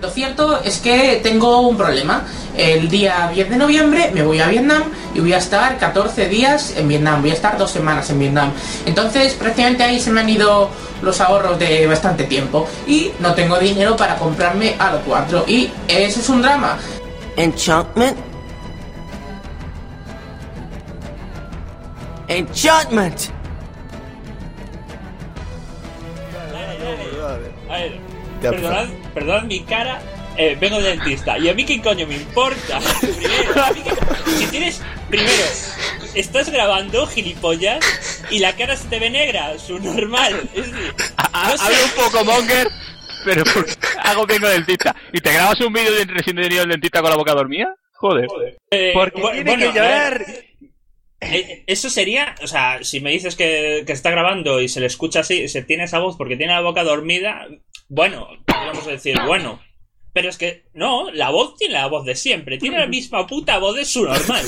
[0.00, 2.24] Lo cierto es que tengo un problema.
[2.56, 6.74] El día 10 de noviembre me voy a Vietnam y voy a estar 14 días
[6.76, 7.20] en Vietnam.
[7.20, 8.52] Voy a estar dos semanas en Vietnam.
[8.86, 10.70] Entonces, prácticamente ahí se me han ido
[11.02, 12.66] los ahorros de bastante tiempo.
[12.86, 15.44] Y no tengo dinero para comprarme Halo 4.
[15.48, 16.78] Y ese es un drama.
[17.36, 18.16] Enchantment?
[22.28, 23.20] Enchantment!
[27.68, 28.00] A ver,
[28.42, 28.86] Ya, perdonad,
[29.18, 30.00] perdonad mi cara,
[30.36, 31.38] eh, vengo de dentista.
[31.38, 32.78] ¿Y a mí qué coño me importa?
[33.00, 34.82] Primero, a mí qué- si tienes.
[35.10, 35.32] Primero,
[36.14, 37.80] estás grabando, gilipollas,
[38.30, 40.48] y la cara se te ve negra, su normal.
[40.54, 40.94] Es decir,
[41.32, 42.68] no sé- un poco, Monger,
[43.24, 43.42] pero
[44.04, 44.94] hago vengo del dentista.
[45.12, 47.74] ¿Y te grabas un vídeo de recién venido el dentista con la boca dormida?
[47.94, 48.28] Joder.
[48.70, 50.24] eh, Porque bu- tiene bueno, que llorar.
[51.20, 54.86] eh, Eso sería, o sea, si me dices que, que está grabando y se le
[54.86, 57.46] escucha así, se tiene esa voz porque tiene la boca dormida,
[57.88, 59.60] bueno, podríamos decir, bueno.
[60.14, 63.58] Pero es que, no, la voz tiene la voz de siempre, tiene la misma puta
[63.58, 64.44] voz de su normal.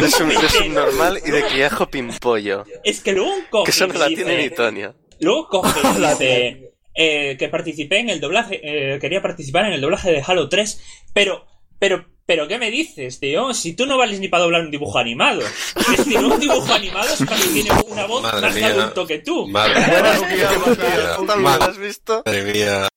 [0.00, 2.64] De su, de su normal y de Quiajo Pimpollo.
[2.84, 4.94] Es que luego coge Que eso no la dice- tiene ni Tonia.
[5.20, 9.80] Luego coge y dice eh, que participé en el doblaje, eh, quería participar en el
[9.80, 10.82] doblaje de Halo 3,
[11.14, 11.46] pero,
[11.78, 13.54] pero, pero, ¿qué me dices, tío?
[13.54, 15.40] Si tú no vales ni para doblar un dibujo animado.
[15.40, 18.66] Es decir, un dibujo animado es para que tiene una voz Madre más mía.
[18.66, 19.48] adulto que tú.
[19.48, 19.74] Madre
[21.26, 22.22] ¿También lo has visto?
[22.26, 22.88] Madre mía.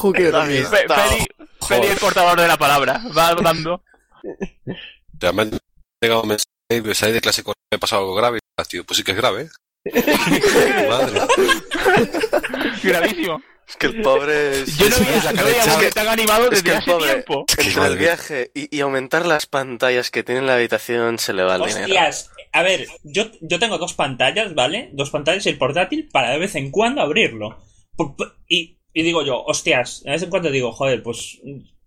[0.00, 1.26] Feli,
[1.68, 3.02] Feli, el portador de la palabra.
[3.14, 3.84] Va dando.
[5.20, 5.58] Ya me han
[6.00, 8.38] llegado mensajes ahí de clase me ha pasado algo grave.
[8.56, 9.50] Ah, tío, pues sí que es grave.
[10.88, 11.20] Madre.
[12.82, 13.42] Gravísimo.
[13.68, 14.76] Es que el pobre es...
[14.78, 15.62] Yo no la no veía cabeza.
[15.62, 17.44] a Monger tan animado es desde que el hace pobre, tiempo.
[17.48, 21.18] Es que entre el viaje y, y aumentar las pantallas que tiene en la habitación
[21.20, 21.84] se le va el dinero.
[21.84, 24.90] Hostias, a ver, yo, yo tengo dos pantallas, ¿vale?
[24.92, 27.58] Dos pantallas y el portátil para de vez en cuando abrirlo.
[28.48, 31.38] Y, y digo yo, hostias, de vez en cuando digo, joder, pues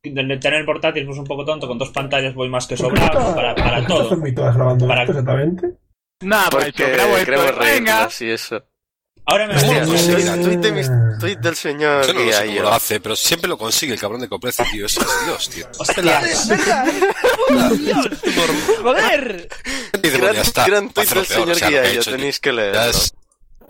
[0.03, 3.35] de tener el portátil pues un poco tonto, con dos pantallas voy más que sobrado
[3.35, 4.03] para, para todo.
[4.03, 5.67] ¿Estás en todas grabando Para- esto exactamente?
[6.23, 7.59] Nada, pues Porque grabo esto.
[7.59, 8.09] Venga.
[8.19, 8.63] y eso.
[9.25, 10.05] Ahora me Hostia, voy pues
[10.61, 10.89] de mis-
[11.19, 12.63] tuit del señor Yo no lo sé cómo Guiallo.
[12.63, 14.85] lo hace, pero siempre lo consigue el cabrón de Copreza, tío.
[14.85, 15.67] Eso es Dios, tío.
[20.01, 20.65] De Gran, ya está.
[20.65, 21.69] gran a hacerlo del señor o sea,
[22.11, 22.81] tenéis que Ya leerlo.
[22.89, 23.13] es-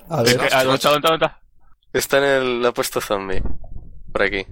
[0.09, 0.37] A ver.
[0.37, 0.63] ¿Dónde está?
[0.63, 0.89] ¿Dónde está?
[0.89, 1.39] ¿Dónde está?
[1.93, 2.61] Está en el...
[2.61, 3.43] lo ha puesto zombie.
[4.11, 4.45] Por aquí.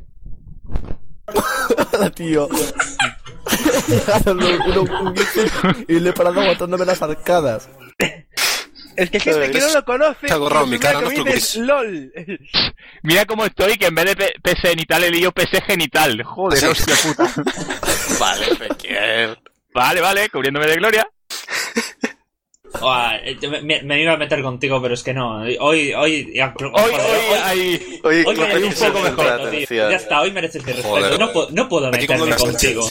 [2.16, 2.48] Tío.
[5.88, 7.70] Y le he parado aguantándome las arcadas.
[8.98, 10.26] Es que gente que no lo conoce.
[10.26, 12.12] está borrado lo mi cara, no os LOL.
[13.04, 16.22] Mira cómo estoy, que en vez de PC genital he leído PC genital.
[16.24, 16.66] Joder, Sí.
[16.66, 17.34] hostia puta.
[18.20, 19.40] Vale, Fequier.
[19.74, 21.08] Vale, vale, cubriéndome de gloria.
[23.24, 25.38] Eh, me, me- iba a meter contigo, pero es que no.
[25.42, 28.00] Hoy, hoy, Hoy, joder, hoy, ahí.
[28.04, 29.90] Oye, Hoy no mereces un poco mejor, respeto, tío.
[29.90, 31.18] Ya está, hoy mereces mi respeto.
[31.18, 32.90] No, puedo- no puedo meterme contigo.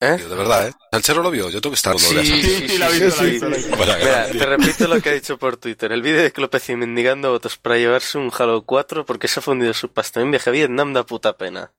[0.00, 0.14] ¿Eh?
[0.16, 0.72] Tío, de verdad, ¿eh?
[0.92, 3.48] Sanchero lo vio, yo tengo que estar Sí, Sí, sí, la visto, la visto.
[3.48, 3.76] la.
[3.76, 5.90] Bueno, Mira, te repito lo que ha dicho por Twitter.
[5.90, 9.74] El vídeo de Clopeci mendigando votos para llevarse un Halo 4 porque se ha fundido
[9.74, 11.72] su pasta en viaje a Vietnam da puta pena.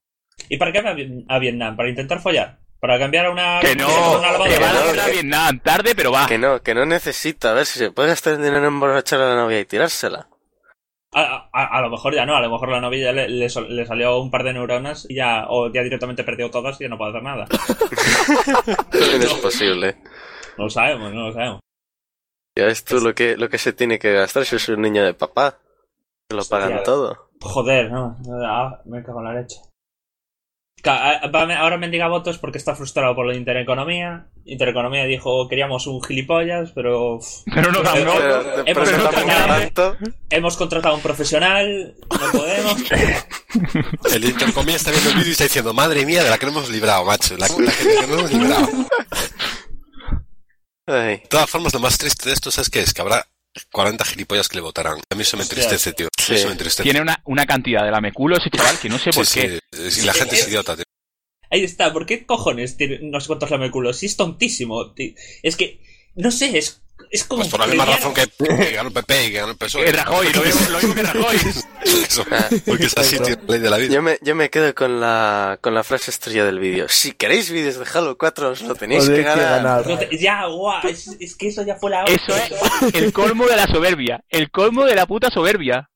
[0.50, 1.78] ¿Y para qué va a Vi- Vietnam?
[1.78, 2.60] ¿Para intentar follar?
[2.82, 3.60] ¿Para cambiar a una...
[3.62, 3.88] Que no,
[4.20, 4.74] una que va a
[5.06, 6.28] no, Vietnam, tarde, pero va.
[6.28, 7.52] Que no, que no necesita.
[7.52, 10.28] A ver si se puede gastar el dinero en emborrachar a la novia y tirársela.
[11.12, 13.50] A, a- a lo mejor ya no, a lo mejor la novia ya le, le
[13.50, 16.84] sol- le salió un par de neuronas y ya, o ya directamente perdió todas y
[16.84, 17.46] ya no puede hacer nada.
[18.92, 19.98] También es posible.
[20.58, 21.60] No lo sabemos, no lo sabemos.
[22.58, 25.04] Ya ves tú lo que, lo que se tiene que gastar si es un niño
[25.04, 25.58] de papá.
[26.30, 26.84] Se lo pagan Hostia.
[26.84, 27.30] todo.
[27.42, 29.56] Joder, no, ah, me cago en la leche.
[30.86, 31.20] Ah,
[31.60, 34.28] Ahora mendiga votos porque está frustrado por lo de Intereconomía.
[34.46, 37.20] Intereconomía dijo queríamos un gilipollas, pero
[37.54, 38.16] Pero no hemos,
[38.66, 39.98] presentamos contratado,
[40.30, 42.76] hemos contratado a un profesional, no podemos.
[44.14, 46.52] El intercomía está viendo el vídeo y está diciendo, madre mía, de la que no
[46.52, 47.36] hemos librado, macho.
[47.38, 48.68] La, la que, la que no hemos librado.
[50.86, 52.94] Ay, De todas formas, lo más triste de esto, ¿sabes qué es?
[52.94, 53.26] Que habrá
[53.72, 55.00] 40 gilipollas que le votarán.
[55.10, 56.08] A mí eso me entristece, tío.
[56.20, 56.36] Sí.
[56.36, 56.84] Eso me entristece.
[56.84, 59.60] Tiene una, una cantidad de lameculo ese chaval que no sé Sí, por qué.
[59.92, 60.84] sí, la gente es idiota, tío.
[61.52, 63.98] Ahí está, ¿por qué cojones tiene no sé cuántos lameculos?
[63.98, 64.92] Si es tontísimo.
[64.94, 65.14] tío.
[65.42, 65.82] Es que,
[66.16, 67.42] no sé, es, es como...
[67.42, 69.86] Pues por la misma razón que, que ganó el PP y que ganó el PSOE.
[69.86, 71.36] Que Rajoy, lo mismo, lo mismo que Rajoy.
[71.84, 72.26] Eso,
[72.66, 73.94] porque es así, tío, la ley de la vida.
[73.94, 76.88] yo me, yo me quedo con la, con la frase estrella del vídeo.
[76.90, 79.88] Si queréis vídeos de Halo 4, os lo tenéis que ganar.
[79.88, 83.48] No te- ya, guau, es, es que eso ya fue la Eso es el colmo
[83.48, 84.24] de la soberbia.
[84.30, 85.90] El colmo de la puta soberbia.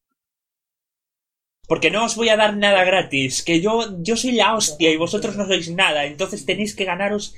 [1.68, 4.98] Porque no os voy a dar nada gratis, que yo, yo soy la hostia y
[4.98, 7.36] vosotros no sois nada, entonces tenéis que ganaros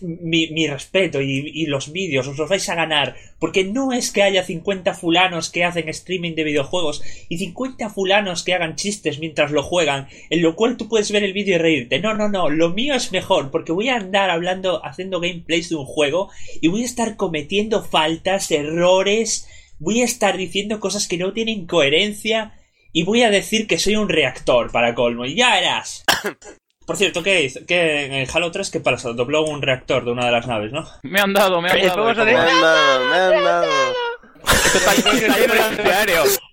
[0.00, 3.16] mi, respeto y, y los vídeos os los vais a ganar.
[3.38, 8.42] Porque no es que haya 50 fulanos que hacen streaming de videojuegos y 50 fulanos
[8.42, 11.58] que hagan chistes mientras lo juegan, en lo cual tú puedes ver el vídeo y
[11.58, 12.00] reírte.
[12.00, 15.76] No, no, no, lo mío es mejor porque voy a andar hablando, haciendo gameplays de
[15.76, 16.30] un juego
[16.60, 19.48] y voy a estar cometiendo faltas, errores,
[19.78, 22.54] voy a estar diciendo cosas que no tienen coherencia
[22.92, 25.24] y voy a decir que soy un reactor para colmo.
[25.24, 26.04] Y ya verás.
[26.88, 27.60] Por cierto, ¿qué hizo?
[27.68, 29.12] ¿Qué en el Halo 3 qué pasa?
[29.12, 30.88] Dobló un reactor de una de las naves, ¿no?
[31.02, 32.02] Me han dado, me han dado.
[32.02, 32.32] vamos a ¿Cómo?
[32.32, 33.66] Me han dado, me han dado.
[34.64, 34.92] Esto está.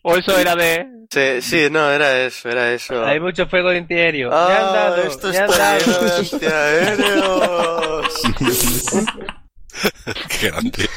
[0.03, 0.87] O eso era de.
[1.09, 3.01] Sí, sí, no, era eso, era eso.
[3.05, 4.29] Hay mucho fuego de antiaéreo.
[4.29, 6.05] me han Ah, dado, esto me han está lleno dado.
[6.05, 8.21] de antiaéreos.
[10.41, 10.89] Qué grande.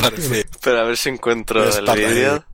[0.00, 0.46] Parece.
[0.62, 2.44] Pero a ver si encuentro el vídeo.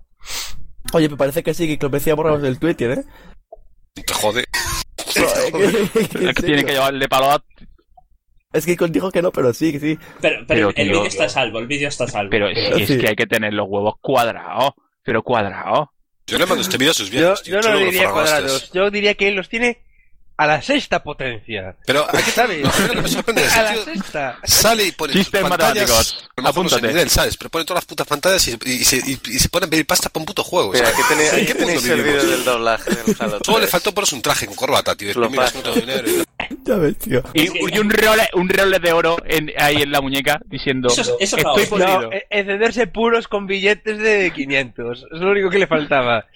[0.95, 3.05] Oye, me parece que sí, que Clopecía borramos del Twitter, ¿eh?
[4.07, 4.45] Te jode.
[6.29, 7.45] Es que tiene que llevarle palo a.
[8.53, 9.99] Es que dijo que no, pero sí, que sí.
[10.21, 12.31] Pero, pero, Pero, el vídeo está salvo, el vídeo está salvo.
[12.31, 12.99] Pero es, es Sí.
[12.99, 14.73] que hay que tener los huevos cuadrados.
[15.03, 15.89] Pero cuadrados.
[16.27, 17.61] Yo le mando este vídeo a sus Yo, viejos, tío.
[17.61, 18.71] yo no lo diría cuadrados.
[18.73, 19.83] Yo diría que él los tiene
[20.37, 21.77] a la sexta potencia.
[21.87, 22.63] Pero ¿Sabes?
[22.65, 24.39] No, a me sorprende la sexta.
[24.45, 26.29] sale y pone Chistes matemáticos.
[26.45, 26.89] Apúntate.
[26.89, 27.37] nivel, ¿sabes?
[27.37, 29.71] Pero pone todas las putas pantallas y, y, y se, y, y se pone a
[29.71, 30.73] pedir pasta para un puto juego.
[30.73, 30.99] Mira, ¿sabes?
[31.01, 32.31] aquí tenéis, ¿En aquí qué tenéis el vídeo vivimos?
[32.31, 33.71] del doblaje del Halo Solo le 3.
[33.71, 35.13] faltó ponerse un traje con corbata, tío.
[35.15, 36.09] Lo dinero.
[36.09, 36.25] y-
[36.65, 37.23] Ya ves, tío.
[37.33, 37.43] Y,
[37.75, 40.89] y un role, un role de oro en, ahí en la muñeca diciendo.
[40.89, 41.79] Eso es- eso Estoy.
[41.79, 45.07] No, e- encenderse puros con billetes de 500.
[45.13, 46.27] Es lo único que le faltaba.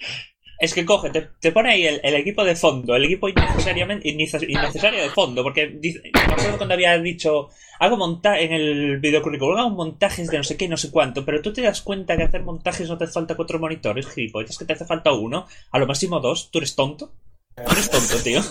[0.59, 4.09] Es que coge, te, te pone ahí el, el equipo de fondo, el equipo innecesariamente
[4.09, 7.47] inneces- innecesario de fondo, porque dice- me acuerdo cuando había dicho
[7.79, 11.41] hago montaje en el videocurrículum, hago montajes de no sé qué, no sé cuánto, pero
[11.41, 14.65] tú te das cuenta que hacer montajes no te hace falta cuatro monitores, gilipollas, que
[14.65, 17.13] te hace falta uno, a lo máximo dos, tú eres tonto.
[17.55, 18.41] Tú eres tonto, tío.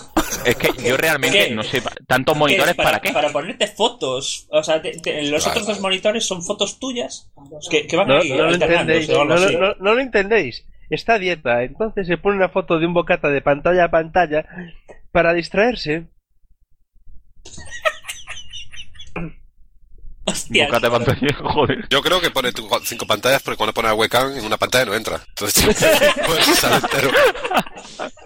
[0.45, 1.55] Es que yo realmente ¿Qué?
[1.55, 3.11] no sé, tantos monitores para, qué.
[3.11, 4.47] Para ponerte fotos.
[4.51, 5.61] O sea, te- te- los Claro.
[5.61, 7.27] otros dos monitores son fotos tuyas
[7.71, 9.09] que, que van No, ahí no lo entendéis.
[9.09, 10.63] No, no- no lo entendéis.
[10.89, 11.63] Está a dieta.
[11.63, 14.45] Entonces se pone una foto de un bocata de pantalla a pantalla
[15.11, 16.07] para distraerse.
[20.25, 21.87] Hostia, Búscate pantalla, joder.
[21.89, 24.85] Yo creo que pone tu- cinco pantallas porque cuando pone la webcam en una pantalla
[24.85, 25.19] no entra.
[25.29, 25.65] Entonces,
[26.25, 27.09] pues, sale entero.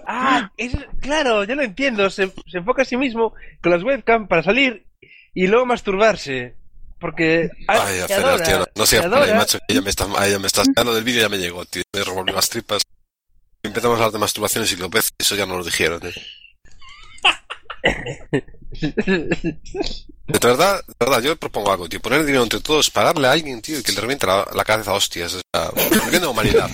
[0.06, 2.10] Ah, es, claro, ya lo entiendo.
[2.10, 4.86] Se, se enfoca a sí mismo con las webcam para salir
[5.34, 6.56] y luego masturbarse.
[7.04, 7.50] Porque.
[7.68, 9.40] Ay, se Aferas, adora, tío, no, no se sigas por ahí, adora.
[9.40, 9.60] macho.
[9.68, 11.84] que Ya me está, ay, ya me está sacando del vídeo ya me llegó, tío.
[11.94, 12.82] Me revolvió las tripas.
[13.62, 16.14] Empezamos a hablar de masturbaciones y López, eso ya no lo dijeron, eh.
[20.26, 22.02] De verdad, de verdad, yo propongo algo, tío.
[22.02, 24.92] Poner dinero entre todos, pagarle a alguien, tío, y que le reviente la, la cabeza
[24.92, 25.34] a hostias.
[25.34, 25.70] O sea,
[26.20, 26.70] de humanidad.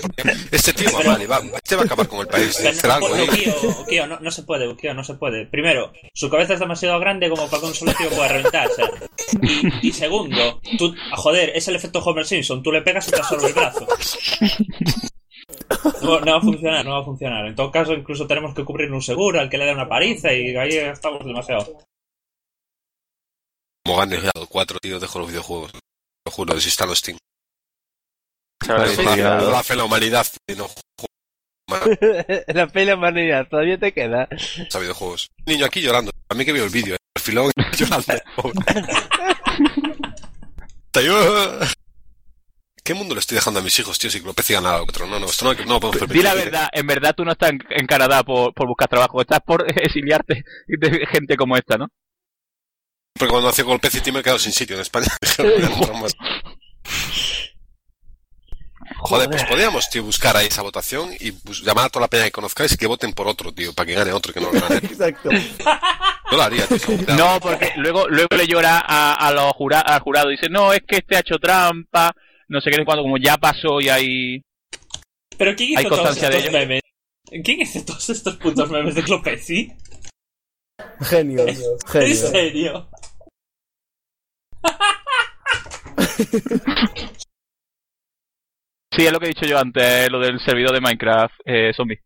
[0.52, 2.60] Este tío va mal y va, este va a acabar con el país.
[2.62, 5.48] Pero no, algo, no, no se puede, Ukio, no se puede.
[5.48, 8.84] Primero, su cabeza es demasiado grande como para que un solo tío pueda reventarse.
[9.42, 13.18] Y, y segundo, tú, joder, es el efecto Homer Simpson, tú le pegas y te
[13.18, 13.88] absorbe el brazo.
[16.01, 17.45] No, no va a funcionar, no va a funcionar.
[17.45, 20.33] En todo caso, incluso tenemos que cubrir un seguro al que le dé una paliza
[20.33, 21.77] y ahí estamos demasiado.
[23.86, 25.71] Como gane ya cuatro, tío, dejo los videojuegos.
[26.25, 27.18] Lo juro, desinstalo Steam.
[28.62, 29.51] Sí, La, claro.
[29.51, 30.27] la fe en la humanidad
[30.57, 30.68] no
[32.48, 34.27] la pela manera, todavía te queda.
[34.74, 35.30] a videojuegos.
[35.45, 36.12] Niño aquí llorando.
[36.30, 37.00] A mí que veo el vídeo, eh.
[37.16, 38.13] El filón llorando.
[42.90, 44.10] ¿Qué mundo le estoy dejando a mis hijos, tío?
[44.50, 45.06] Gana al otro.
[45.06, 46.24] No, no, esto no, no lo podemos Di permitir.
[46.24, 49.42] la verdad, en verdad tú no estás en, en Canadá por, por buscar trabajo, estás
[49.46, 51.90] por exiliarte de gente como esta, ¿no?
[53.14, 55.06] Porque cuando hacía golpe y me he quedado sin sitio en España.
[59.02, 61.31] Joder, pues podríamos, tío, buscar ahí esa votación y
[61.64, 63.94] llamar a toda la peña que conozcáis y que voten por otro, tío, para que
[63.94, 64.78] gane otro y que no gane.
[64.81, 65.30] Exacto.
[65.30, 66.98] Yo lo haría, tío.
[67.16, 70.74] No, porque luego, luego le llora a, a los jura, al jurado y dice, no,
[70.74, 72.16] es que este ha hecho trampa,
[72.50, 74.42] no sé qué, cuando como ya pasó y ahí...
[75.38, 76.60] Pero ¿quién Hay hizo todos constancia de estos ello.
[76.60, 76.82] memes?
[77.44, 79.72] ¿Quién hizo todos estos putos memes de Clopezi?
[81.02, 81.48] Genios.
[81.48, 81.56] ¿En
[81.88, 82.20] Genios.
[82.32, 82.90] serio?
[88.92, 92.02] Sí, es lo que he dicho yo antes, lo del servidor de Minecraft eh, zombie.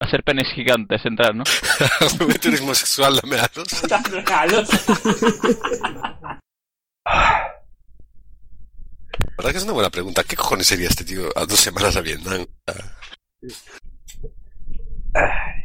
[0.00, 1.44] Hacer penes gigantes, entrar, ¿no?
[2.40, 3.36] turismo sexual, dame
[4.10, 4.68] regalos.
[9.33, 10.24] La verdad que es una buena pregunta.
[10.24, 12.46] ¿Qué cojones sería este tío a dos semanas a Vietnam?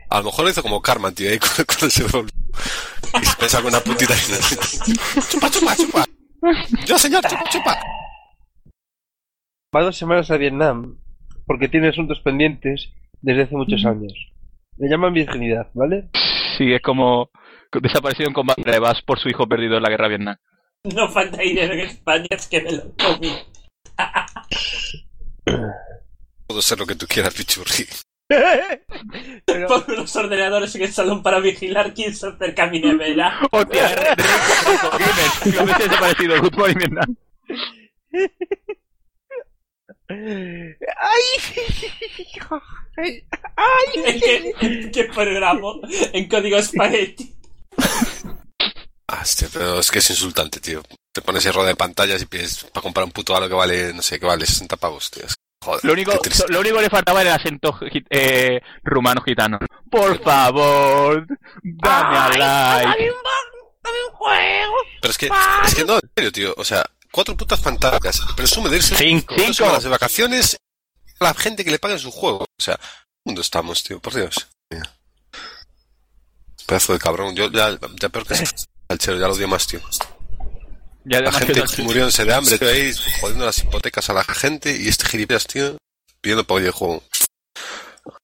[0.10, 2.34] A lo mejor lo hizo como Karma, tío, ahí cuando, cuando se volvió.
[3.22, 6.06] Y se pesa con una putita y chupa, chupa, chupa.
[6.86, 7.80] Yo, señor, chupa, chupa.
[9.74, 11.00] Va dos semanas a Vietnam
[11.46, 12.90] porque tiene asuntos pendientes
[13.22, 14.14] desde hace muchos años.
[14.78, 16.10] Le llaman virginidad, ¿vale?
[16.58, 17.32] Sí, es como,
[17.82, 20.38] desaparecido en combate de Bass por su hijo perdido en la guerra de Vietnam.
[20.84, 23.32] No falta dinero en España, es que me lo comí.
[26.48, 27.88] Puedo ser lo que tú quieras, Pichurri.
[29.46, 33.40] Pero, Pongo los ordenadores en el salón para vigilar quién se acerca a mi nevera.
[33.52, 34.16] ¡Hostia!
[35.46, 36.42] Lo ves desaparecido.
[36.42, 37.16] Good morning, Vietnam.
[40.10, 41.24] ¡Ay!
[43.56, 44.02] ¡Ay!
[44.06, 45.74] ¿En qué, en qué programa?
[46.14, 47.36] En código espagueti.
[49.08, 50.84] Ah, hostia, pero es que es insultante, tío.
[51.20, 54.02] Te pones error de pantallas y pides para comprar un puto algo que vale, no
[54.02, 55.26] sé, que vale 60 pavos, tío.
[55.62, 56.14] Joder, Lo único,
[56.48, 57.78] lo único que le faltaba era el acento
[58.10, 59.60] eh, rumano gitano.
[59.92, 61.28] Por favor,
[61.62, 63.12] dame a like.
[65.02, 65.30] Pero es que,
[65.66, 66.54] es que no, en serio, tío.
[66.56, 68.22] O sea, cuatro putas pantallas.
[68.38, 69.36] Presume de irse Cinco.
[69.54, 70.58] semanas de vacaciones
[71.20, 72.44] a la gente que le paga su juego.
[72.44, 72.80] O sea,
[73.26, 74.00] ¿dónde estamos, tío?
[74.00, 74.48] Por Dios.
[74.70, 74.90] Mira.
[76.66, 77.36] Pedazo de cabrón.
[77.36, 78.46] Yo ya, ya peor que ese
[78.98, 79.82] chero, ya lo odio más, tío.
[81.06, 82.92] Ya La gente que- muriéndose de hambre, tío, ahí
[83.22, 85.78] jodiendo las hipotecas a la gente y este gilipollas, tío,
[86.22, 87.04] pidiendo para videojuego.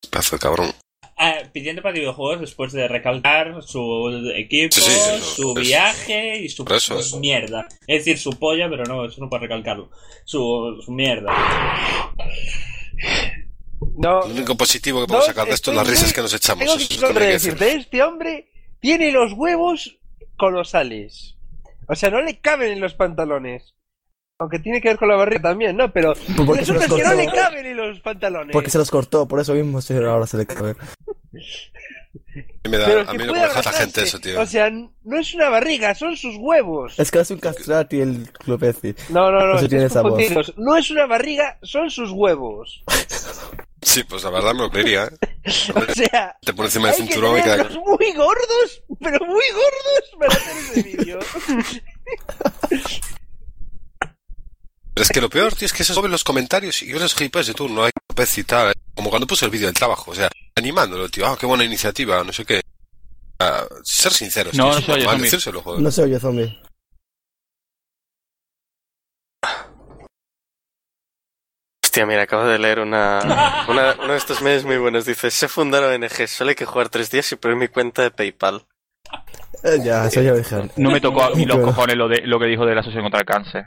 [0.10, 0.74] Pedazo de cabrón.
[1.18, 5.54] Ah, pidiendo para videojuegos después de recalcar su equipo, Sí, sí, eso, su eso.
[5.56, 7.20] viaje y su Por eso, pues, eso.
[7.22, 7.66] mierda.
[7.88, 9.90] Es decir, su polla, pero no, eso no puedo recalcarlo.
[10.26, 11.32] Su, su mierda.
[13.98, 16.34] No, Lo único positivo que podemos No, sacar de esto es las risas que nos
[16.34, 16.66] echamos.
[16.66, 18.52] tengo Eso que que decirte, este hombre
[18.82, 19.98] tiene los huevos
[20.38, 21.35] colosales.
[21.88, 23.74] O sea, no le caben en los pantalones.
[24.40, 25.92] Aunque tiene que ver con la barriga también, ¿no?
[25.94, 26.14] Pero
[26.46, 27.32] porque se resulta los que no cortó.
[27.32, 28.54] le caben en los pantalones.
[28.54, 30.72] Porque se los cortó, por eso mismo se- ahora se le cabe.
[30.72, 34.20] A mí me da, Pero a si mí no puede me deja la gente eso,
[34.20, 34.42] tío.
[34.42, 37.00] O sea, no es una barriga, son sus huevos.
[37.00, 38.94] Es que es un castrati el Clopezi.
[39.10, 40.54] No, no, no, Eso tiene esa voz.
[40.58, 42.84] No es una barriga, son sus huevos.
[43.86, 45.18] Sí, pues la verdad me lo creería, ¿eh?
[45.76, 47.70] O sea, Te pone encima del cinturón y queda...
[47.70, 51.20] muy gordos, pero muy gordos para hacer ese vídeo.
[54.96, 57.48] Pero es que lo peor, tío, es que eso sobre los comentarios y los gilipollas
[57.48, 58.74] de turno, hay que y tal.
[58.96, 61.28] Como cuando puse el vídeo del trabajo, o sea, animándolo, tío.
[61.28, 62.62] Ah, qué buena iniciativa, no sé qué.
[63.40, 65.24] Ah, ser sinceros, No, tío, no se oye, normal zombie.
[65.26, 65.82] decírselo, joder.
[65.82, 66.60] No se oye, zombie.
[71.96, 75.06] Hostia, mira, acabo de leer una, una- uno de estos medios muy buenos.
[75.06, 78.12] Dice, se fundaron ONG, solo hay que jugar tres días y poner mi cuenta de
[78.12, 78.66] PayPal.
[79.64, 80.70] Eh, ya, eso ya lo dijeron.
[80.76, 83.04] No me tocó a mí los cojones lo, de, lo que dijo de la asociación
[83.06, 83.64] contra el cáncer.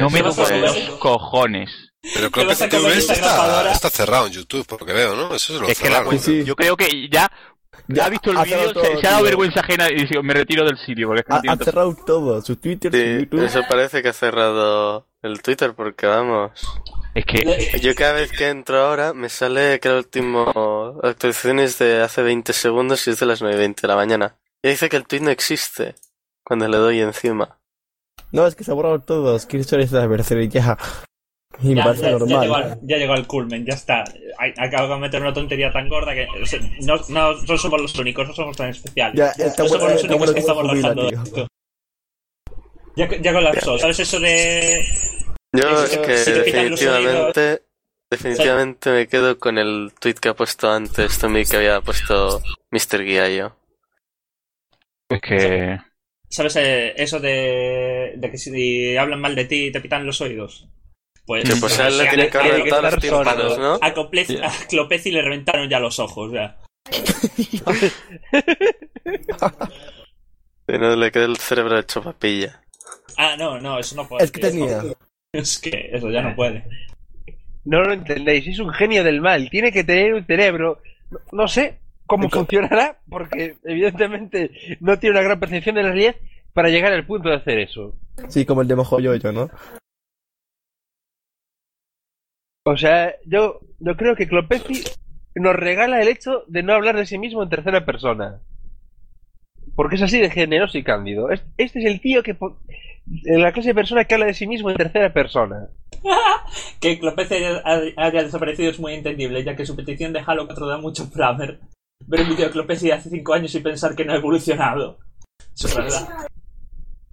[0.00, 1.70] No me tocó a los cojones.
[2.12, 5.32] Pero creo que TV está, está cerrado en YouTube, por lo que veo, ¿no?
[5.32, 6.18] Eso es lo Es que la, cerraron.
[6.18, 6.44] Sí, sí.
[6.44, 7.30] yo creo que ya,
[7.86, 10.64] ya ha visto el vídeo, se, se ha dado vergüenza ajena y dice, me retiro
[10.64, 13.44] del sitio porque es que no Ha, tiene ha cerrado todo, su Twitter, su YouTube.
[13.44, 16.50] eso parece que ha cerrado el Twitter porque vamos.
[17.14, 21.78] Es que Yo cada vez que entro ahora me sale que el último actualización es
[21.78, 24.36] de hace 20 segundos y es de las 9 y 20 de la mañana.
[24.62, 25.94] Y dice que el tweet no existe
[26.44, 27.58] cuando le doy encima.
[28.32, 29.46] No, es que se ha borrado todos.
[29.46, 30.78] Quiero echar esa versión y ya.
[31.60, 32.40] Y Ya, ya- ya normal.
[32.42, 34.04] llegó al, ya llegó al culmen, ya está.
[34.58, 37.94] Acabo de meter una tontería tan gorda que o sea, no, no, no somos los
[37.98, 39.16] únicos, no somos tan especiales.
[39.16, 41.46] Ya, está no bueno- somos los únicos bueno que que estamos lanzando esto.
[42.96, 44.84] Ya, ya colapsó, ¿sabes eso de...?
[45.52, 47.62] Yo es que definitivamente,
[48.10, 52.40] definitivamente me quedo con el tweet que ha puesto antes Tommy que había puesto
[52.70, 53.02] Mr.
[53.04, 53.56] Guiayo.
[55.08, 55.78] es que
[56.28, 60.68] ¿Sabes eh, eso de, de que si hablan mal de ti te pitan los oídos?
[61.26, 63.74] Pues, Que pues a él le a- tiene que reventar los tímpanos, ¿no?
[63.82, 66.58] A, Coples- a Clopezi le reventaron ya los ojos, ya.
[70.68, 72.62] No le queda el cerebro hecho papilla.
[73.16, 74.24] Ah, no, no, eso no puede.
[74.24, 74.82] Es que tenía.
[75.32, 76.64] Es que eso ya no puede.
[77.64, 79.48] No lo entendéis, es un genio del mal.
[79.50, 80.80] Tiene que tener un cerebro.
[81.10, 86.16] No, no sé cómo funcionará, porque evidentemente no tiene una gran percepción de la realidad
[86.52, 87.94] para llegar al punto de hacer eso.
[88.28, 89.48] Sí, como el de Mojo Yoyo, ¿no?
[92.64, 94.82] O sea, yo, yo creo que Clopezi
[95.36, 98.40] nos regala el hecho de no hablar de sí mismo en tercera persona.
[99.76, 101.30] Porque es así de generoso y cándido.
[101.30, 102.36] Es- Este es el tío que...
[103.06, 105.68] La clase de persona que habla de sí mismo en tercera persona.
[106.80, 107.62] Que Clopezi haya,
[107.96, 111.60] haya desaparecido es muy entendible, ya que su petición de Halo 4 da mucho flamer.
[112.06, 114.98] Ver un vídeo de Clopezi de hace 5 años y pensar que no ha evolucionado.
[115.54, 116.26] Eso es verdad.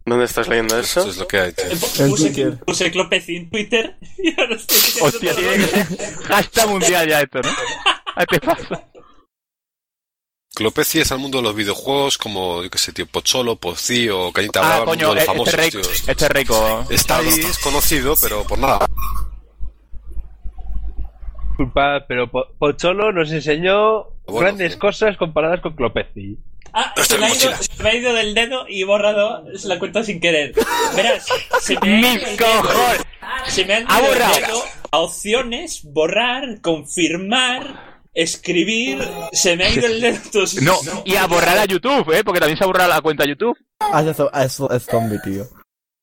[0.06, 1.10] ¿Dónde estás leyendo Eso eso?
[1.10, 1.50] es lo que hay.
[1.50, 1.78] Eh,
[2.10, 2.58] Puse, Twitter.
[2.66, 5.34] puse Clopezi en Twitter y ahora estoy diciendo hostia,
[6.28, 7.50] hashtag mundial ya esto, ¿no?
[8.16, 8.84] ¿A te pasa?
[10.58, 14.32] Clopeci es al mundo de los videojuegos como, yo qué sé, tío, Pocholo, Pozzi o
[14.34, 16.86] Cañita Ah, Brava, el coño, mundo de los este famosos, rico, este es rico.
[16.90, 18.80] Está ahí, es conocido, pero por nada.
[21.50, 24.80] Disculpa, pero Po- Pocholo nos enseñó Bueno, grandes sí.
[24.80, 26.38] cosas comparadas con Clopezi.
[26.74, 27.58] Ah, se me, ha ido, mochila.
[27.58, 30.54] se me ha ido del dedo y he borrado la cuenta sin querer.
[30.96, 31.26] Verás,
[31.62, 32.62] se me ha ¡Mis ido el dedo.
[32.62, 33.02] cojones!
[33.48, 34.36] Se me han Ha ido el borrado.
[34.40, 37.87] dedo a opciones, borrar, confirmar,
[38.24, 39.08] escribir.
[39.32, 40.16] Se me ha ido el dedo.
[40.24, 42.24] Entonces, No, y a borrar a YouTube, ¿eh?
[42.24, 43.58] Porque también se ha borrado la cuenta de YouTube.
[43.80, 45.48] Ah, eso, eso es zombie, tío.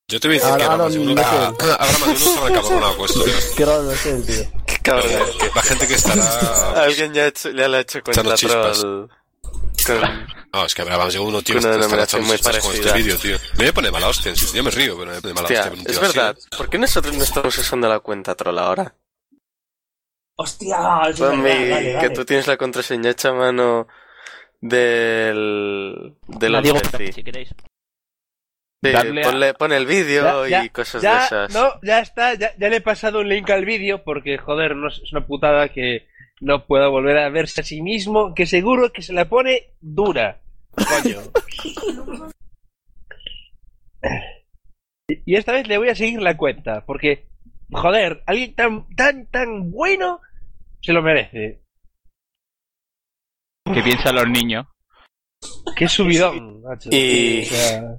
[0.08, 1.76] Yo te voy a decir Ahora- que habrá ahora más de uno no que- ah,
[1.80, 3.24] habrá más de uno que se habrá cabronado con esto.
[3.56, 4.52] Qué raro es el tío.
[4.66, 5.10] Qué cabrón.
[5.54, 6.82] La gente que estará...
[6.84, 8.80] Alguien ya, ha hecho, ya le ha hecho cuenta Echando chispas.
[8.80, 9.08] troll.
[9.86, 10.00] Con...
[10.52, 12.72] No, es que habrá más de uno, tío, Una que estará denominación muy chispas con
[12.74, 12.94] este parecida.
[13.16, 13.36] vídeo, tío.
[13.58, 16.06] Me pone mala hostia, yo me río, pero me pone mala Hostia, es así.
[16.06, 16.36] verdad.
[16.56, 18.94] ¿Por qué nosotros no estamos usando la cuenta troll ahora?
[20.36, 23.86] Hostia, es vale, que tú tienes la contraseña hecha a mano
[24.60, 26.16] del...
[26.26, 26.78] del La digo
[27.12, 27.54] si queréis.
[28.82, 31.54] Sí, a- ponle, pon el vídeo Ya, y cosas ya, de esas.
[31.54, 34.88] No, ya está, ya, ya le he pasado un link al vídeo porque, joder, no
[34.88, 36.06] es, una putada que
[36.40, 40.40] no puedo volver a verse a sí mismo, que seguro que se la pone dura.
[40.74, 41.20] Coño.
[45.06, 47.26] Y y esta vez le voy a seguir la cuenta, porque,
[47.72, 50.20] joder, alguien tan, tan, tan bueno
[50.80, 51.62] se lo merece.
[53.72, 54.66] Que piensan los niños.
[55.76, 56.88] Qué subidón, macho.
[56.92, 57.96] Y- O sea,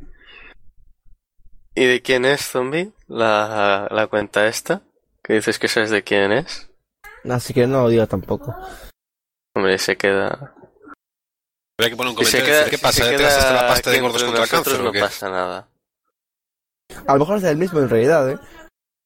[1.77, 2.93] ¿Y de quién es, zombie?
[3.07, 4.81] La, la cuenta esta.
[5.23, 6.69] Que dices que sabes de quién es.
[7.29, 8.55] Así que no lo digo tampoco.
[9.55, 10.53] Hombre, se queda.
[11.77, 13.03] Habría que poner un comentario queda, decir, ¿qué si pasa?
[13.03, 14.81] se ¿Ya te gastaste queda la pasta de aquí gordos entre contra el nosotros, cáncer
[14.81, 14.99] o no qué?
[15.01, 15.69] pasa nada.
[17.07, 18.39] A lo mejor es el mismo en realidad, ¿eh?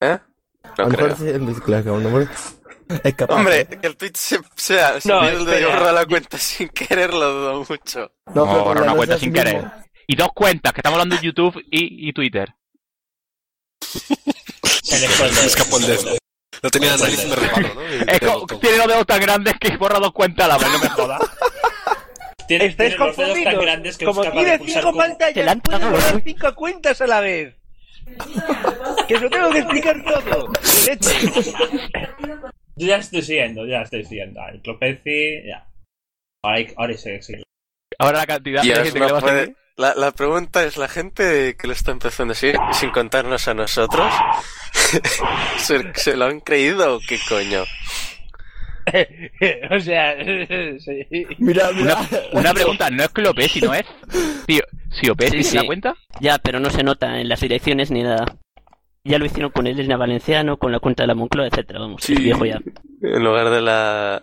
[0.02, 0.18] ¿Eh?
[0.82, 1.28] A No lo mejor creo.
[1.28, 1.62] es el mismo.
[1.64, 2.28] Claro, no, hombre.
[3.04, 3.34] Es capaz.
[3.36, 7.32] Hombre, que el Twitch se, sea, se No, de borrar la cuenta sin querer, lo
[7.32, 8.12] dudo mucho.
[8.34, 9.44] No, No, la una no cuenta sin mismo.
[9.44, 9.64] querer.
[10.08, 12.52] Y dos cuentas, que estamos hablando de YouTube y, y Twitter.
[16.62, 17.82] No tenía nariz y me reparo, ¿no?
[17.82, 20.68] Y Es como- tiene los dedos tan grandes que borra dos cuentas a la vez,
[20.70, 21.20] no me jodas.
[22.48, 23.62] Estáis confundidos.
[23.62, 27.54] grandes que Como de tiene cinco pantallas, han puede borrar cinco cuentas a la vez.
[29.08, 30.52] Que lo tengo que explicar todo.
[32.76, 34.40] Yo ya estoy siguiendo, ya estoy siguiendo.
[34.52, 35.66] El Clopeci, ya.
[36.42, 37.34] Ahora, hay- ahora sí, sí.
[37.98, 39.56] Ahora la cantidad de gente que le va a seguir.
[39.76, 43.54] la, la pregunta es, ¿la gente que lo está empezando a seguir, sin contarnos a
[43.54, 44.10] nosotros,
[45.58, 47.64] ¿se, se lo han creído o qué coño?
[49.70, 50.14] o sea,
[50.78, 51.06] sí.
[51.38, 51.98] Mira, mira.
[52.32, 53.84] Una pregunta, no es Clopesi, ¿no es?
[54.46, 55.66] Tío, si Opesi Sí, sí.
[55.66, 55.94] cuenta.
[56.20, 58.36] Ya, pero no se nota en las direcciones ni nada.
[59.04, 61.80] Ya lo hicieron con Elena Valenciano, con la cuenta de la Moncloa, etcétera.
[61.80, 62.12] Vamos, Sí.
[62.14, 62.60] el viejo ya.
[63.02, 64.22] En lugar de la...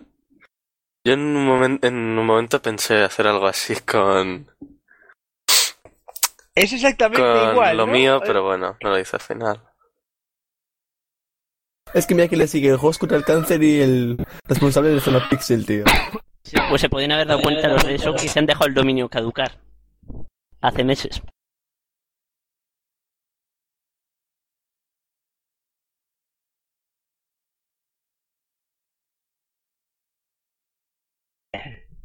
[1.04, 4.46] Yo en un, momen- en un momento pensé hacer algo así con,
[6.54, 7.76] Es exactamente con igual.
[7.76, 7.92] lo ¿no?
[7.92, 9.62] mío, pero bueno, no lo hice al final.
[11.94, 15.00] Es que mira que le sigue el juego contra el cáncer y el responsable de
[15.00, 15.84] Zona Pixel, tío.
[16.68, 19.08] Pues se podían haber dado cuenta los de eso que se han dejado el dominio
[19.08, 19.52] caducar.
[20.60, 21.20] Hace meses.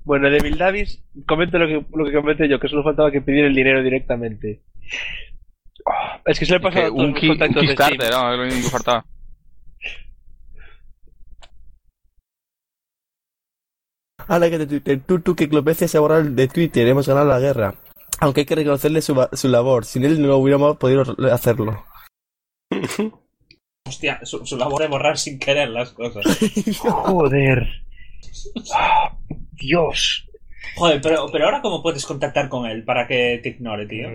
[0.03, 3.21] Bueno, de Bill Davis, comento lo que, lo que comenté yo, que solo faltaba que
[3.21, 4.61] pedir el dinero directamente.
[5.85, 7.89] Oh, es que se le Que a todos un, ki- un contactos de Steam.
[7.91, 8.31] Kickstarter, ¿no?
[8.31, 9.05] Es lo único que faltaba.
[14.27, 17.27] Ahora que de Twitter, tú, tú que Clopecia se ha borrado de Twitter, hemos ganado
[17.27, 17.75] la guerra.
[18.23, 19.83] Aunque hay que reconocerle su, su labor.
[19.83, 21.83] Sin él no hubiéramos podido hacerlo.
[23.85, 26.23] Hostia, su, su labor de borrar sin querer las cosas.
[26.79, 27.83] Joder.
[29.51, 30.25] Dios.
[30.75, 34.09] Joder, pero, pero ahora cómo puedes contactar con él para que te ignore, tío.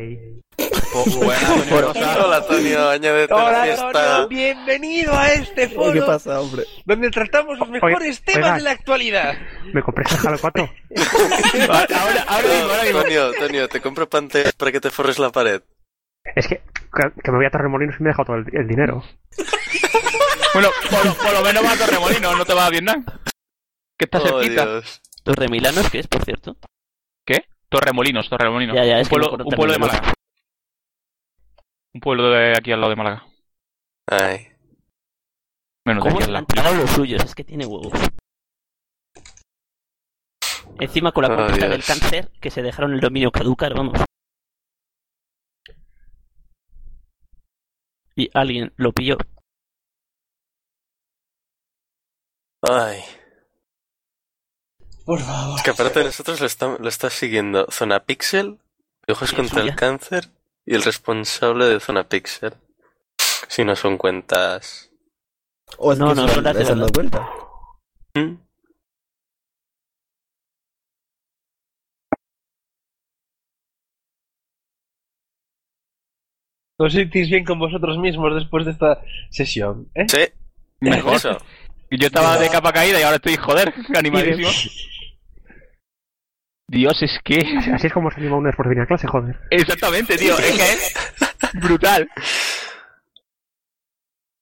[0.95, 3.87] Hola, Antonio, añádete Hola, fiesta.
[3.89, 6.65] Antonio, bienvenido a este ¿Qué foro pasa, hombre?
[6.85, 9.35] donde tratamos los mejores temas de la actualidad.
[9.73, 10.71] ¿Me compré Halo 4?
[11.69, 12.99] ahora, ahora mismo.
[12.99, 15.63] Antonio, Antonio, te compro pantallas para que te forres la pared.
[16.35, 18.67] Es que, que, que me voy a Torremolinos y me he dejado todo el, el
[18.67, 19.03] dinero.
[20.55, 23.05] Bueno, por, lo- por lo menos va a Torremolinos, no te vas a Vietnam.
[23.99, 24.65] Que está Oh, cerquita.
[24.65, 25.03] Dios.
[25.29, 26.57] Torre Milanos, que es, por cierto.
[27.27, 27.45] ¿Qué?
[27.69, 28.75] Torremolinos, Torremolinos.
[28.75, 30.15] Ya, ya, un es me pueblo, un pueblo de Málaga.
[31.95, 33.27] Un pueblo de aquí al lado de Málaga.
[34.07, 34.49] Ay.
[35.85, 36.77] Menos de ¿Cómo aquí al lado.
[36.77, 37.23] los suyos?
[37.23, 37.93] Es que tiene huevos.
[40.81, 41.69] Encima con la Oh, Dios.
[41.69, 43.99] del cáncer, que se dejaron el dominio caducar, vamos.
[48.17, 49.19] Y alguien lo pilló.
[52.63, 53.01] Ay.
[55.09, 55.57] Por favor.
[55.57, 58.59] Es que aparte de nosotros lo está, lo está siguiendo Zona Pixel,
[59.09, 60.29] Ojos contra el Cáncer
[60.67, 62.53] y el responsable de Zona Pixel.
[63.49, 64.91] Si no son cuentas.
[65.79, 66.45] O es no, no, son, ¿Mm?
[66.45, 67.27] no, no, no, cuenta.
[68.17, 68.35] ¿Mm?
[76.77, 79.91] ¿Os sentís bien con vosotros mismos después de esta sesión?
[79.95, 80.05] ¿eh?
[80.07, 80.27] Sí,
[80.81, 81.19] mejor.
[81.91, 84.51] Yo estaba de capa caída y ahora estoy, joder, animadísimo.
[86.69, 87.39] Dios, es que...
[87.75, 89.41] Así es como se anima después de venir a clase, joder.
[89.51, 90.37] Exactamente, tío.
[90.39, 92.09] Es que es brutal.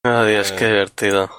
[0.04, 0.68] Oh, Dios, qué Eh.
[0.72, 1.30] divertido.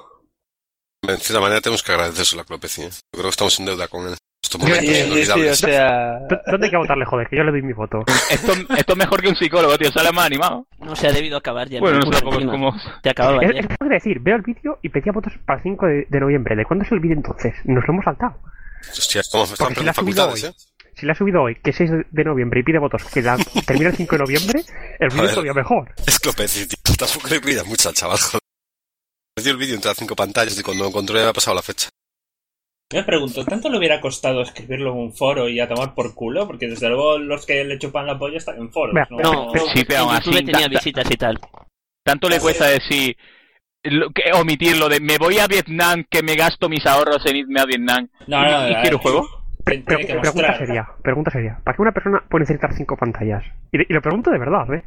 [1.07, 2.81] En cierta manera tenemos que agradecérselo a Clopeci.
[2.83, 2.89] ¿eh?
[2.89, 4.15] Yo creo que estamos en deuda con él.
[4.43, 6.19] Estos Sí, momentos sí, sí, o sea...
[6.29, 7.27] ¿Dó- ¿Dónde hay que votarle, joder?
[7.27, 8.03] Que yo le doy mi voto.
[8.29, 9.91] Esto, esto es mejor que un psicólogo, tío.
[9.91, 10.65] Sale más animado.
[10.79, 11.79] No se ha debido acabar ya.
[11.81, 12.73] Bueno, no sé cómo...
[13.03, 13.59] Te acababa Es, ya.
[13.59, 16.07] es que tengo que decir, veo el vídeo y pedía votos para el 5 de,
[16.09, 16.55] de noviembre.
[16.55, 17.53] ¿De cuándo es el vídeo entonces?
[17.65, 18.39] Nos lo hemos saltado.
[18.89, 20.49] Hostia, ¿cómo me están si la perdiendo facultades, hoy.
[20.49, 20.53] eh?
[20.97, 23.37] Si le ha subido hoy, que es 6 de noviembre, y pide votos que la,
[23.67, 24.63] termina el 5 de noviembre,
[24.99, 25.93] el vídeo es todavía mejor.
[26.07, 26.77] Es Clopeci, tío.
[26.97, 28.17] Tampoco le cuida mucho al chaval,
[29.43, 31.61] dio el vídeo entre las cinco pantallas y cuando lo encontré ya había pasado la
[31.61, 31.89] fecha.
[32.91, 36.47] Me pregunto, ¿tanto le hubiera costado escribirlo en un foro y a tomar por culo?
[36.47, 38.95] Porque desde luego los que le chupan la polla están en foros.
[38.95, 39.53] Vea, ¿no?
[39.53, 41.39] No, Sí, pero aún en así, tenía ta- ta- visitas y tal.
[42.03, 43.15] Tanto le cuesta decir...
[43.83, 47.59] lo que- omitirlo de me voy a Vietnam que me gasto mis ahorros en irme
[47.59, 49.36] a Vietnam No, no, y, y a quiero ver, juego
[49.71, 50.57] tiene Pero- que pregunta mostrar.
[50.57, 51.59] seria, pregunta seria.
[51.63, 53.43] ¿Para qué una persona puede necesitar 5 pantallas?
[53.71, 54.83] Y, y lo pregunto de verdad, ¿eh?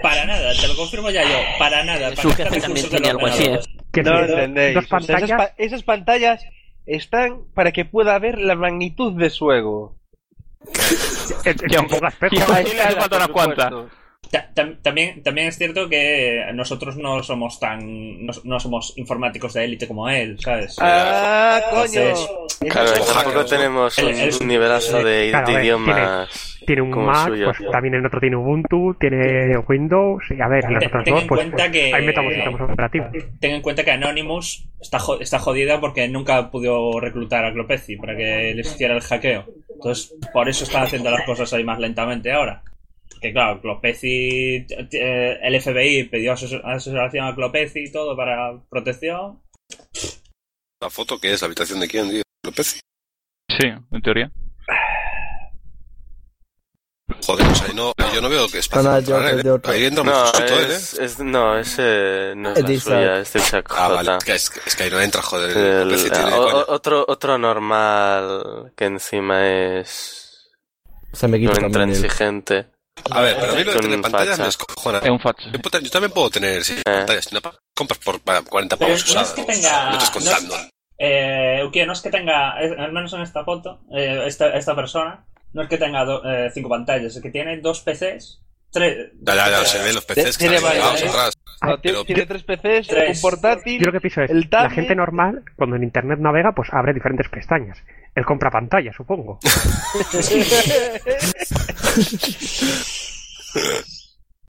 [0.00, 1.36] Para nada, te lo confirmo ya yo.
[1.58, 2.14] Para nada.
[2.14, 3.44] Su para jefe estar también tenía algo así.
[3.46, 3.58] ¿eh?
[3.92, 4.74] Que No lo entendéis.
[4.76, 5.38] Dos O sea, esas, pantallas.
[5.38, 6.44] pa- esas pantallas
[6.86, 9.96] están para que pueda ver la magnitud de su ego.
[11.44, 12.34] Y ponga espejo.
[12.36, 12.38] y
[14.26, 14.30] Ahí.
[14.30, 18.24] Ta- tam- También, también es cierto que nosotros no somos tan.
[18.26, 20.76] No, no somos informáticos de élite como él, ¿sabes?
[20.80, 21.84] Ah, coño.
[22.00, 22.28] Entonces,
[22.70, 23.44] Claro, tampoco hackers, ¿no?
[23.44, 27.28] tenemos El- un, el- un nivelazo de, Claro, a de ver, idiomas Tiene un Mac,
[27.28, 27.44] suyo.
[27.46, 31.28] pues también el otro tiene Ubuntu, tiene Windows, y a ver, en ten dos, en
[31.28, 33.08] pues, cuenta pues que- métodos sistemas operativos.
[33.40, 37.96] Ten en cuenta que Anonymous está, jo- está jodida porque nunca pudo reclutar a Clopeci
[37.96, 39.44] para que les hiciera el hackeo.
[39.74, 42.62] Entonces, por eso están haciendo las cosas ahí más lentamente ahora.
[43.20, 49.42] Que claro, Clopeci, t- el FBI pidió asesor- asesoración a Clopeci y todo para protección.
[50.82, 52.22] La foto que es la habitación de quién, tío.
[52.42, 52.78] Clopeci.
[53.50, 54.30] Sí, en teoría.
[57.24, 59.50] Joder, o sea, no, yo no veo que es No, no, para yo- ¿eh?
[59.50, 59.72] otro.
[59.72, 60.74] Ahí entra No, él, ¿eh?
[60.74, 64.10] es, es- no, ese no es la suya, es de Isaac Ah, vale.
[64.10, 64.18] J.
[64.18, 65.56] Es que, es, que- es que ahí no entra, joder.
[65.56, 70.50] El- tiene o- otro, otro normal que encima es
[71.12, 72.66] Se me un quita intransigente.
[73.10, 74.46] A ver, pero a mí lo de tener pantallas me.
[74.48, 74.56] Es
[75.10, 75.48] un facho.
[75.50, 77.26] Yo, también puedo tener sí, pantallas.
[77.30, 80.20] Una pa- compras por pa- 40 Pero pavos no es que tenga- No estás no
[80.20, 80.56] es- contando.
[80.98, 85.26] Eh, no es que tenga, eh, al menos en esta foto, eh, esta, esta persona,
[85.52, 89.12] no es que tenga do- eh, cinco pantallas, es que tiene dos PCs, tres.
[89.20, 90.58] Ya, ya, ya, se ven los PCs Tiene ¿eh?
[90.58, 91.34] atrás.
[91.62, 93.16] No, tiene, tres PCs, Tres.
[93.16, 93.80] un portátil.
[93.80, 96.92] Yo lo que pienso es, El la gente normal, cuando en internet navega, pues abre
[96.92, 97.78] diferentes pestañas.
[98.14, 99.38] Él compra pantalla, supongo.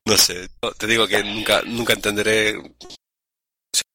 [0.06, 2.54] No sé, te digo que nunca, nunca entenderé.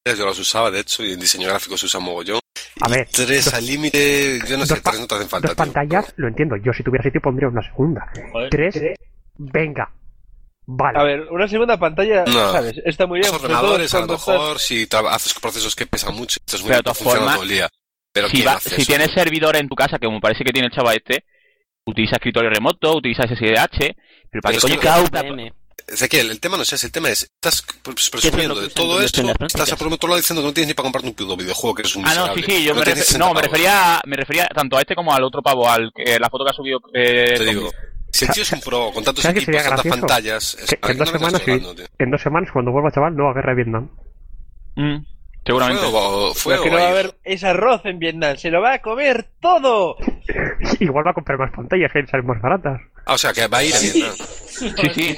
[0.05, 2.41] Yo las usaba, de hecho, y en diseño gráfico se usa mogollón.
[2.81, 5.57] A ver, Tres dos- al límite, yo no sé, tres no te hacen falta, Dos
[5.57, 5.65] tío.
[5.65, 6.57] pantallas, lo entiendo.
[6.57, 8.13] Yo si tuviera sitio pondría una segunda.
[8.33, 8.51] Joder.
[8.51, 8.81] Tres,
[9.39, 9.91] venga.
[10.65, 10.99] Vale.
[10.99, 12.53] A ver, una segunda pantalla, No.
[12.53, 12.77] ¿sabes?
[12.85, 13.33] Está muy bien.
[13.33, 16.95] Los ordenadores, a lo estás- mejor, si haces procesos que pesan mucho, estás muy Pero
[16.95, 17.69] formas, todo el día.
[18.13, 18.45] Pero Si,
[18.87, 21.25] tienes servidor en tu casa, que como parece que tiene el chaval este,
[21.87, 23.97] utiliza escritorio remoto, utiliza SSH,
[24.31, 25.53] pero para Pero qué es coño que-.
[25.89, 28.69] Ezequiel, el tema no es ese, el tema es, estás es lo presumiendo que de
[28.69, 31.37] todo esto, estás por otro lado diciendo que no tienes ni para comprarte un puto
[31.37, 33.43] videojuego, que eres un Ah, no, sí, sí, yo No me, refer- 60 no, me
[33.43, 36.51] refería, me refería tanto a este como al otro pavo, al que la foto que
[36.51, 36.79] ha subido.
[36.95, 37.69] Eh, Te digo,
[38.13, 40.01] si el tío es un pro, con tantos ¿Sabes qué equipos, tantas gracioso?
[40.07, 42.91] pantallas, es- Que ¿para en dos no semanas, sí, hablando, en dos semanas, cuando vuelva
[42.93, 43.89] chaval, nueva guerra de Vietnam.
[44.77, 44.97] Mm,
[45.45, 45.83] seguramente.
[45.83, 48.51] Fue o- fue Lo que o no va a haber es arroz en Vietnam, se
[48.51, 49.97] lo va a comer todo.
[50.81, 52.81] Igual va a comprar más pantallas que salen más baratas.
[53.07, 54.15] Ah, o sea, que va a ir a Vietnam.
[54.17, 55.17] Sí, sí.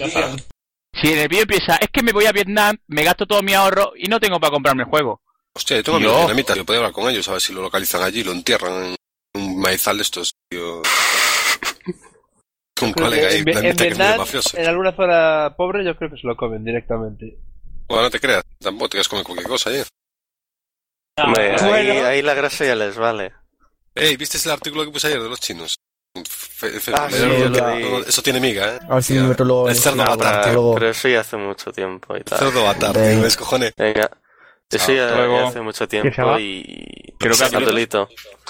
[0.94, 3.52] Si en el vídeo empieza, es que me voy a Vietnam, me gasto todo mi
[3.52, 5.20] ahorro y no tengo para comprarme el juego.
[5.52, 8.02] Hostia, yo tengo amigos vietnamitas, yo podría hablar con ellos, a ver si lo localizan
[8.02, 8.96] allí, lo entierran en
[9.34, 10.82] un maizal de estos, tío.
[12.84, 14.56] Un colega ahí, en, en mafioso.
[14.56, 17.36] en alguna zona pobre, yo creo que se lo comen directamente.
[17.88, 19.84] Bueno, no te creas, tampoco te quedas comer cualquier cosa, ¿eh?
[21.22, 22.06] Hombre, ahí, Bueno.
[22.06, 23.32] ahí la grasa ya les vale.
[23.94, 25.76] Ey, ¿viste el artículo que puse ayer de los chinos?
[26.28, 28.78] Fe- fe- Ah, sí, lo eso tiene miga, ¿eh?
[28.88, 31.36] A ver si Mira, me meto luego El cerdo avatar, Ah, pero eso ya hace
[31.36, 32.38] mucho tiempo y tal.
[32.38, 33.20] Cerdo avatar, tío.
[33.20, 33.72] ¿ves, cojones?
[33.76, 34.10] Venga.
[34.70, 35.38] Luego.
[35.42, 37.14] ya hace mucho se tiempo y...
[37.18, 38.08] Creo que Adulito.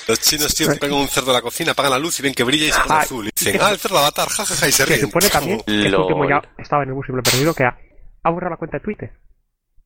[0.08, 2.34] Los chinos, tío, te pegan un cerdo a la cocina, apagan la luz y ven
[2.34, 3.26] que brilla y se pone Ah, azul.
[3.26, 5.00] Y dicen, ah, el cerdo avatar, jajaja, y se Se ríen.
[5.02, 6.00] supone también que este Lol.
[6.02, 7.76] último ya estaba en el bus y me lo he perdido, que ha,
[8.22, 9.12] ha borrado la cuenta de Twitter.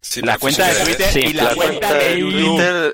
[0.00, 0.84] Sí, La cuenta de.
[0.84, 2.20] Twitter Sí, y la, La cuenta cuenta de.
[2.20, 2.92] Twitter...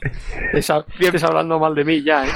[0.00, 0.58] ¿qué?
[0.58, 2.30] Estás, hablando mal de mí ya, ¿eh?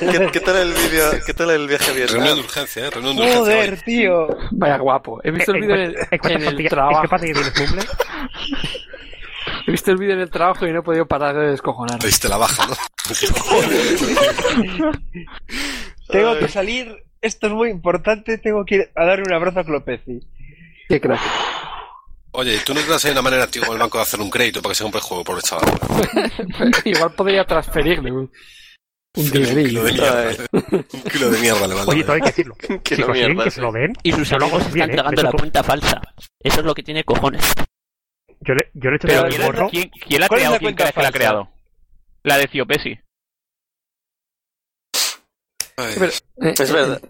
[0.00, 1.04] ¿Qué, qué tal el vídeo?
[1.26, 2.16] ¿Qué tal el viaje a Vietnam?
[2.20, 2.90] Reunión de urgencia, ¿eh?
[2.90, 3.40] Reunión de urgencia.
[3.42, 4.28] Joder, tío.
[4.52, 5.20] Vaya guapo.
[5.24, 6.96] He visto el Eh, vídeo en eh, el, eh, ¿cuántas en el pastillas- trabajo.
[6.96, 7.82] ¿Es que pasa que tienes mumble?
[9.66, 11.98] He visto el vídeo en el trabajo y no he podido parar de descojonar.
[11.98, 12.74] Te diste la baja, ¿no?
[16.08, 17.02] Tengo que salir.
[17.20, 18.38] Esto es muy importante.
[18.38, 20.20] Tengo que ir a darle un abrazo a Clopeci.
[20.88, 21.20] Qué crack.
[22.36, 24.60] Oye, ¿tú no tendrás ahí una manera, tío, con el banco de hacer un crédito
[24.60, 25.64] para que se compre el juego, pobre chaval?
[26.84, 28.30] Igual podría transferirle un, un
[29.16, 29.84] Un kilo dinerillo.
[29.84, 30.30] de mierda.
[30.92, 31.92] Un kilo de mierda le manda.
[31.92, 32.54] Oye, todo hay que decirlo.
[32.82, 33.54] Que Si no consiguen mierda, que sí.
[33.56, 34.92] se lo den, Y sus amigos bien, están ¿eh?
[34.94, 36.00] tragando De la cuenta falsa.
[36.40, 37.52] Eso es lo que tiene cojones.
[38.40, 39.68] Yo le, yo le he hecho Pero todo ¿Quién, el gorro.
[39.70, 40.52] quién- quién la ha ¿Cuál es creado?
[40.54, 41.18] la ¿Quién cuenta crees que la ha falsa?
[41.18, 41.48] creado?
[42.24, 42.98] La de Ciopesi.
[45.76, 47.00] Pero, eh, Es verdad.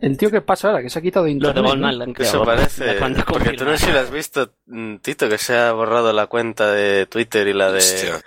[0.00, 1.62] El, el tío que pasa ahora, que se ha quitado de internet.
[1.76, 1.86] ¿no?
[1.86, 2.36] Han creado.
[2.36, 2.96] Eso parece.
[3.28, 6.26] Porque tú no sé si lo has visto, mm, Tito, que se ha borrado la
[6.26, 7.78] cuenta de Twitter y la de.
[7.78, 8.20] Hostia.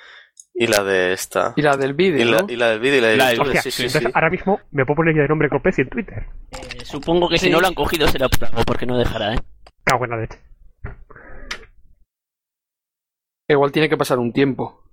[0.60, 1.54] Y la de esta.
[1.56, 2.48] Y la del vídeo, ¿no?
[2.50, 4.12] y la del vídeo y la de La YouTube, sí, sí, entonces sí.
[4.14, 6.26] ahora mismo me puedo poner ya de nombre Copeci en Twitter.
[6.52, 7.46] Eh, supongo que Sí.
[7.46, 9.40] si no lo han cogido será por algo, porque no dejará, ¿eh?
[9.84, 10.40] Cago en la leche.
[13.48, 14.84] Igual tiene que pasar un tiempo.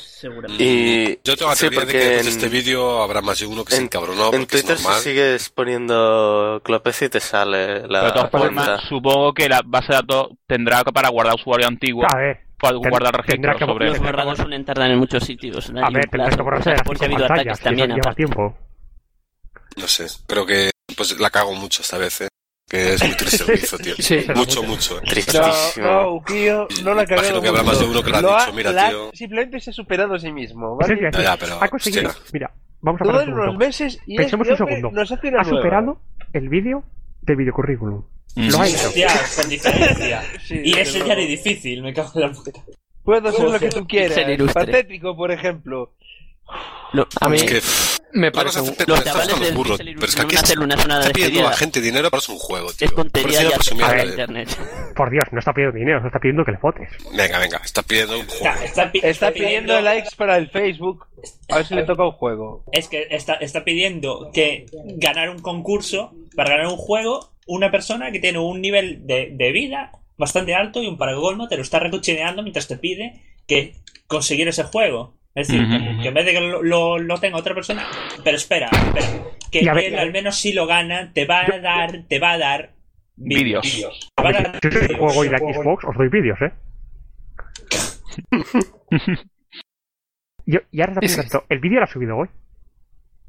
[0.00, 0.62] Seguramente.
[0.64, 1.18] Y.
[1.22, 3.64] Yo tengo la sí, teoría de que de en- este vídeo habrá más de uno
[3.64, 5.00] que se en- encabronó En porque es Twitter, si normal.
[5.02, 8.48] sigues poniendo Clopeci, te sale la Pero de todas cuenta.
[8.64, 12.40] formas, supongo que la base de datos tendrá que para guardar usuario antiguo, A ver,
[12.58, 14.04] para ten- guardar registros que- sobre Los eso.
[14.04, 15.70] borradores suelen tardar en muchos sitios.
[15.70, 17.94] no a ver, tendrás que borrarse las ha habido ataques también.
[17.94, 18.56] lleva tiempo.
[19.76, 22.28] No sé, creo que pues la cago mucho esta vez, ¿eh?
[22.68, 23.94] Que es muy triste lo que hizo, tío.
[23.98, 24.26] Sí.
[24.34, 24.98] Mucho, mucho.
[24.98, 25.02] ¿eh?
[25.04, 25.86] No, Tristísimo.
[25.86, 28.52] no, tío, no la cagado Imagino que habrá más de uno que lo ha dicho,
[28.54, 29.10] mira, la- tío.
[29.14, 31.10] Simplemente se ha superado a sí mismo, Eso ¿vale?
[31.12, 32.08] Ya, ya, pero, ha conseguido.
[32.08, 32.24] hostia.
[32.32, 32.50] Mira,
[32.80, 33.64] vamos a parar en un unos segundo.
[33.66, 34.90] meses y Pensemos este un segundo.
[34.90, 35.58] nos hace una Ha nueva.
[35.58, 36.00] superado
[36.32, 36.82] el vídeo
[37.22, 38.02] de videocurrículum.
[38.34, 38.48] Mm.
[38.50, 38.88] Lo ha hecho.
[38.88, 40.22] Hostia, con diferencia.
[40.44, 42.50] Sí, y ese ya era difícil, me cago en la puta.
[43.04, 44.18] Puedo hacer lo que tú quieras.
[44.52, 45.92] Patético, por ejemplo.
[46.92, 47.60] Lo- A mí Es que
[48.18, 48.70] me parece a un...
[48.70, 50.94] hacer- los estás chavales con los burros, pero es que aquí a hacer una zona
[50.98, 52.88] de está pidiendo a la gente dinero para hacer un juego, tío.
[52.88, 54.48] Es tontería ya de- internet.
[54.94, 56.88] Por Dios, no está pidiendo dinero, está pidiendo que le votes.
[57.14, 58.44] Venga, venga, está pidiendo un juego.
[58.46, 61.04] Está, está pi- Está pidiendo likes para el Facebook.
[61.50, 62.64] A ver si le toca un juego.
[62.72, 68.10] Es que está, está pidiendo que ganar un concurso, para ganar un juego, una persona
[68.12, 71.78] que tiene un nivel de, de vida bastante alto y un paracolmo te lo está
[71.78, 73.74] recochineando mientras te pide que
[74.06, 75.14] conseguir ese juego.
[75.36, 75.64] Es decir,
[76.02, 77.86] que en vez de que lo, lo- lo tenga otra persona,
[78.24, 79.06] pero espera, espera,
[79.52, 79.98] que él ver.
[79.98, 82.72] al menos si lo gana, te va a dar, te va a dar
[83.18, 83.62] Vídeos.
[84.16, 84.98] Te va a Si dar yo soy el vídeos.
[85.00, 86.52] juego y la Xbox, os doy vídeos, ¿eh?
[90.46, 92.28] Yo, y ahora te pregunto, ¿el vídeo lo ha subido hoy?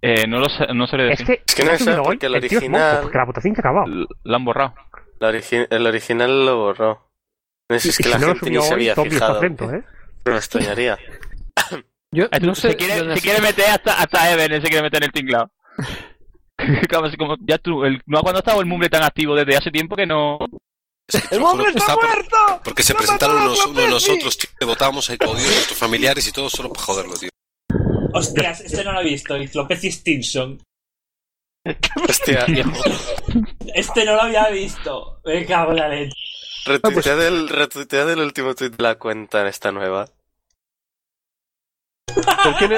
[0.01, 1.25] Eh, no lo sé, no sé Es decir.
[1.25, 3.59] que, Es que no hoy, porque el tío es original- monstruo, porque la votación se
[3.59, 3.87] ha acabado.
[4.23, 4.75] La han borrado.
[5.19, 7.09] La origi- el original lo borró.
[7.69, 9.43] No sé, Y es que si la no gente ni se hoy, había está fijado.
[9.43, 9.83] ¿eh?
[10.25, 10.97] Me extrañaría.
[12.11, 14.83] Yo Eh, no sé se quiere, dónde se quiere meter hasta, hasta Even, se quiere
[14.83, 15.51] meter en el tinglado.
[16.89, 19.69] Como como- ya tú, el, no cuando ha estado el mumble tan activo desde hace
[19.69, 20.39] tiempo que no.
[21.31, 22.61] ¡El hombre está muerto!
[22.63, 26.27] Porque se ¡Lo presentaron unos, uno de nosotros, tío, que votamos ahí, todos nuestros familiares
[26.27, 27.29] y todo solo para joderlo, tío.
[28.13, 30.59] Hostias, este no lo he visto, el Clopeci Stinson.
[32.07, 32.45] Hostia,
[33.75, 35.19] Este no lo había visto.
[35.25, 36.15] Me cago en la leche.
[36.65, 40.07] retuitead el, retuitead el último tweet de la cuenta en esta nueva.
[42.15, 42.77] ¿Por qué no-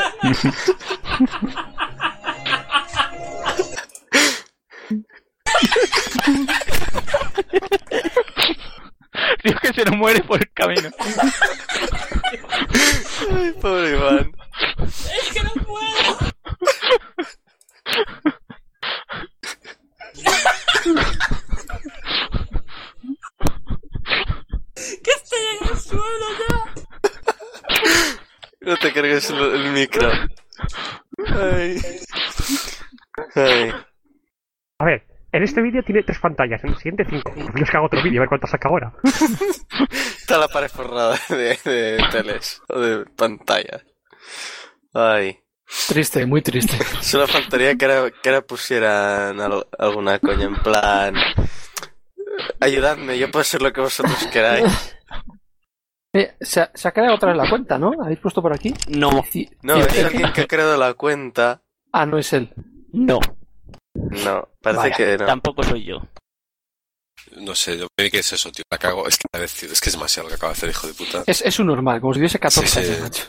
[9.44, 10.90] Tío, que se nos muere por el camino.
[13.32, 14.32] Ay, pobre Iván.
[14.88, 16.18] Es que no puedo.
[24.76, 28.19] que estoy en el suelo ya.
[28.70, 30.12] No te cargues el, el micro.
[31.26, 31.82] Ay.
[33.34, 33.74] Ay.
[34.78, 37.34] A ver, en este vídeo tiene tres pantallas, en el siguiente cinco.
[37.34, 38.94] Por Dios que hago otro vídeo, a ver cuántas saca ahora.
[39.92, 43.84] Está la pared forrada de, de teles o de pantallas.
[44.94, 45.40] Ay.
[45.88, 46.78] Triste, muy triste.
[47.02, 51.16] Solo faltaría que ahora, que ahora pusieran al- alguna coña en plan.
[52.60, 54.96] Ayudadme, yo puedo ser lo que vosotros queráis.
[56.14, 57.92] Eh, se, ha, se ha creado otra vez la cuenta, ¿no?
[58.02, 58.74] ¿Habéis puesto por aquí?
[58.88, 59.12] No,
[59.62, 61.62] No, es alguien que ha creado la cuenta.
[61.92, 62.52] Ah, no es él.
[62.94, 63.20] no,
[63.94, 65.26] No, parece Vaya, que no.
[65.26, 66.02] tampoco soy yo.
[67.38, 68.64] No sé, yo creo que es eso, tío.
[68.72, 69.08] La cago.
[69.08, 71.24] Es que, es que es demasiado lo que acaba de hacer, hijo de puta.
[71.28, 72.92] Es, es un normal, como si tuviese 14 Sí, sí.
[72.92, 73.24] años, macho.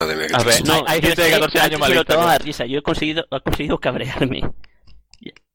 [0.00, 1.78] Madre mía, qué A ver, no, hay yo gente de sé 14 que años antes
[1.80, 2.34] más me lo lista, tomaba ¿no?
[2.34, 4.40] a risa, yo he conseguido, he conseguido cabrearme.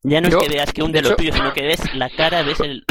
[0.02, 1.82] Ya- no es Yo- que veas que un de los yo- tuyos, sino que ves
[1.94, 2.84] la cara, ves el...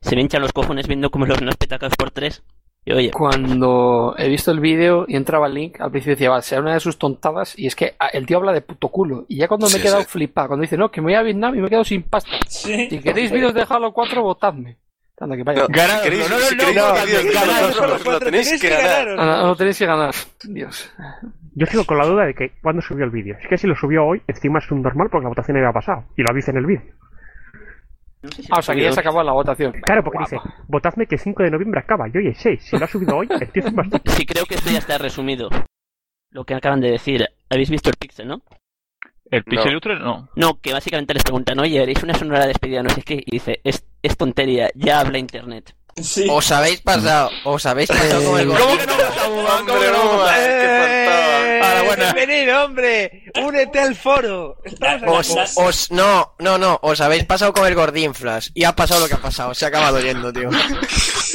[0.00, 2.42] Se me hinchan los cojones viendo como los nos petacados por tres.
[2.84, 6.40] Y oye, Cuando he visto el vídeo y entraba el link, al principio decía, va,
[6.40, 9.26] sea una de sus tontadas, y es que ah, el tío habla de puto culo.
[9.28, 10.08] Y ya cuando me he Sí, quedado sí.
[10.08, 12.30] flipado, cuando dice, no, que me voy a Vietnam y me he quedado sin pasta.
[12.48, 12.88] Sí.
[12.88, 14.78] Si queréis vídeos de Halo 4, votadme.
[15.22, 15.60] Anda, que vaya.
[15.60, 17.68] No, Ganadlo, si queréis, no, no, si no, queréis no, vídeos de ganadlo.
[17.68, 19.08] nosotros, lo tenéis que ganar.
[19.18, 20.14] Ah, no, no tenéis que ganar.
[20.44, 20.90] Dios.
[21.54, 23.36] Yo sigo con la duda de que cuando subió el vídeo.
[23.38, 26.04] Es que si lo subió hoy, encima es un normal porque la votación había pasado.
[26.16, 26.94] Y lo avisa en el vídeo.
[28.50, 29.72] Ah, o sea, que ya se acabó la votación.
[29.72, 30.36] Claro, porque Guapo.
[30.42, 32.06] dice, votadme que el 5 de noviembre acaba.
[32.08, 32.62] Y hoy es 6.
[32.62, 34.10] Si lo ha subido hoy, el tío es bastante.
[34.12, 35.48] sí creo que esto ya está resumido.
[36.30, 37.26] Lo que acaban de decir.
[37.48, 38.42] ¿Habéis visto el Pixel, no?
[39.30, 39.70] El Pixel No.
[39.70, 40.28] Illustrator no.
[40.36, 43.60] No, que básicamente les preguntan, oye, haréis una sonora despedida, no sé qué, y dice,
[43.64, 45.74] es, es tontería, ya habla internet.
[45.96, 46.26] Sí.
[46.30, 48.92] Os habéis pasado, os habéis pasado con el ¿Cómo que no?
[49.66, 51.39] ¿Cómo que no
[51.98, 53.24] Eh, Bienvenido, hombre.
[53.42, 54.56] Únete al foro.
[55.06, 59.08] Os, os, no, no, no, os habéis pasado con el gordinflas y ha pasado lo
[59.08, 60.50] que ha pasado, se ha acabado yendo, tío.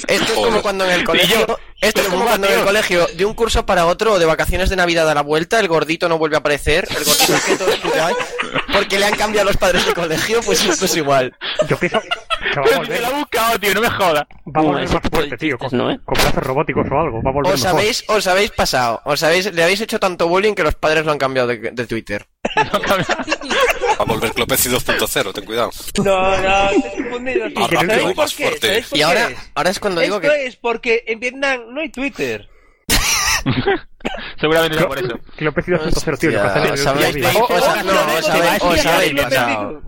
[0.07, 3.07] Esto es como cuando en el colegio, esto es como ¿cómo, cuando en el colegio,
[3.07, 6.07] de un curso para otro o de vacaciones de Navidad a la vuelta, el gordito
[6.07, 8.17] no vuelve a aparecer, el gordito que todos escucháis,
[8.71, 11.35] porque le han cambiado los padres de colegio, pues esto es igual.
[11.67, 13.01] Yo pienso que va a volver.
[13.01, 14.25] lo ha buscado, tío, no me jodas.
[14.55, 15.57] Va a volver más fuerte, tío.
[15.57, 15.99] Con, chistes, ¿no, eh?
[16.05, 17.21] con brazos robóticos o algo.
[17.23, 17.79] Va a volver Os mejor.
[17.79, 21.11] habéis, os habéis pasado, os habéis, le habéis hecho tanto bullying que los padres lo
[21.13, 22.27] han cambiado de, de Twitter.
[22.55, 25.71] Va a volver Clopeci 2.0, ten cuidado.
[26.03, 27.51] No, no, estáis confundidos.
[27.57, 28.43] Ah, ¿Sabéis por más qué?
[28.47, 28.67] fuerte.
[28.67, 29.37] ¿Sabéis por Y ahora, es?
[29.55, 30.45] ahora es cuando digo Esto que...
[30.45, 32.47] es porque en Vietnam no hay Twitter.
[34.39, 35.17] Seguramente era por eso.
[35.37, 36.31] Clopeci 2.0, tío.
[36.31, 37.23] No, os habéis-
[39.23, 39.81] pasado.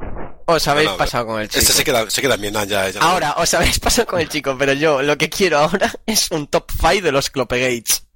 [0.49, 1.59] Os habéis No, no, pasado con el chico.
[1.59, 2.89] Este se queda, se queda en Vietnam ya.
[2.89, 6.31] ya Ahora, os habéis pasado con el chico, pero yo lo que quiero ahora es
[6.31, 8.07] un top 5 de los Clopegates.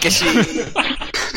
[0.00, 0.26] Que si.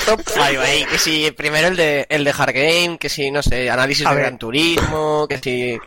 [0.08, 3.42] Top 5 ahí, que si primero el de, el de Hard Game, que si, no
[3.44, 4.26] sé, análisis A de ver.
[4.26, 5.78] Gran Turismo, que si.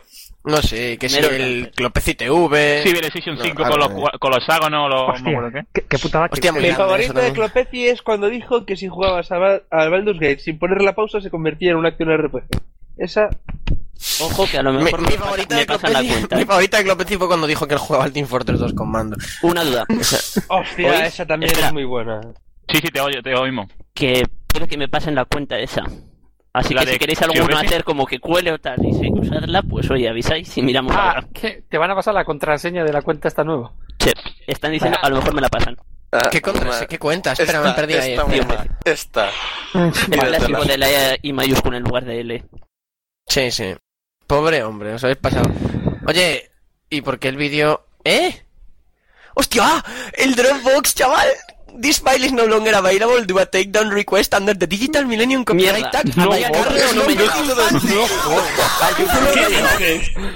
[0.43, 2.81] No sé, que si el Clopeci TV.
[2.83, 4.99] Civilization No, 5 a con los, con los hexágonos, los.
[4.99, 5.81] no me Hostia, acuerdo qué.
[5.81, 7.31] qué, qué putada que Hostia, que- muy Mi favorito de.
[7.33, 10.95] Clopeci es cuando dijo que si jugabas a Ba- al Baldur's Gate sin poner la
[10.95, 12.43] pausa se convertía en una acción RPG.
[12.97, 13.29] Esa.
[14.21, 16.35] Ojo que a lo Mi, mejor mi me, favorita me pasan la Clopeci, cuenta.
[16.37, 16.45] mi ¿eh?
[16.47, 19.17] favorita de Clopeci fue cuando dijo que él jugaba al Team Fortress 2 con mando.
[19.43, 19.85] Una duda,
[20.47, 21.01] Hostia, ¿Oís?
[21.03, 21.67] esa también Espera.
[21.67, 22.19] es muy buena.
[22.71, 23.67] Sí, sí, te oyo, te oímos.
[23.93, 25.83] que quiero que me pasen la cuenta esa.
[26.53, 29.09] Así ¿La que de si queréis alguno hacer como que cuele o tal y si
[29.09, 31.27] usarla, pues oye, avisáis y miramos Ah, ahora.
[31.33, 31.63] ¿qué?
[31.69, 33.71] ¿Te van a pasar la contraseña de la cuenta esta nueva?
[33.99, 34.11] Sí,
[34.47, 35.77] están diciendo, a lo mejor me la pasan.
[36.11, 36.65] Ah, ¿Qué contra?
[36.69, 37.31] Uma, ¿Qué cuenta?
[37.31, 38.11] Espera, me esta- perdí ahí.
[38.11, 38.43] esta, tío.
[38.83, 39.29] Esta.
[40.11, 40.87] Clásico de la
[41.21, 42.43] I mayúscula en lugar de L.
[43.27, 43.73] Sí, sí.
[44.27, 45.49] Pobre hombre, os habéis pasado.
[46.05, 46.51] Oye,
[46.89, 47.85] ¿y por qué el vídeo...
[48.03, 48.43] ¿Eh?
[49.35, 49.81] ¡Hostia!
[50.13, 51.27] ¡El Dropbox, chaval!
[51.79, 53.25] This file is no longer available.
[53.25, 55.85] Do a takedown request under the Digital Millennium Copyright.
[55.93, 56.15] Act.
[56.17, 57.23] No, Carlos, no me no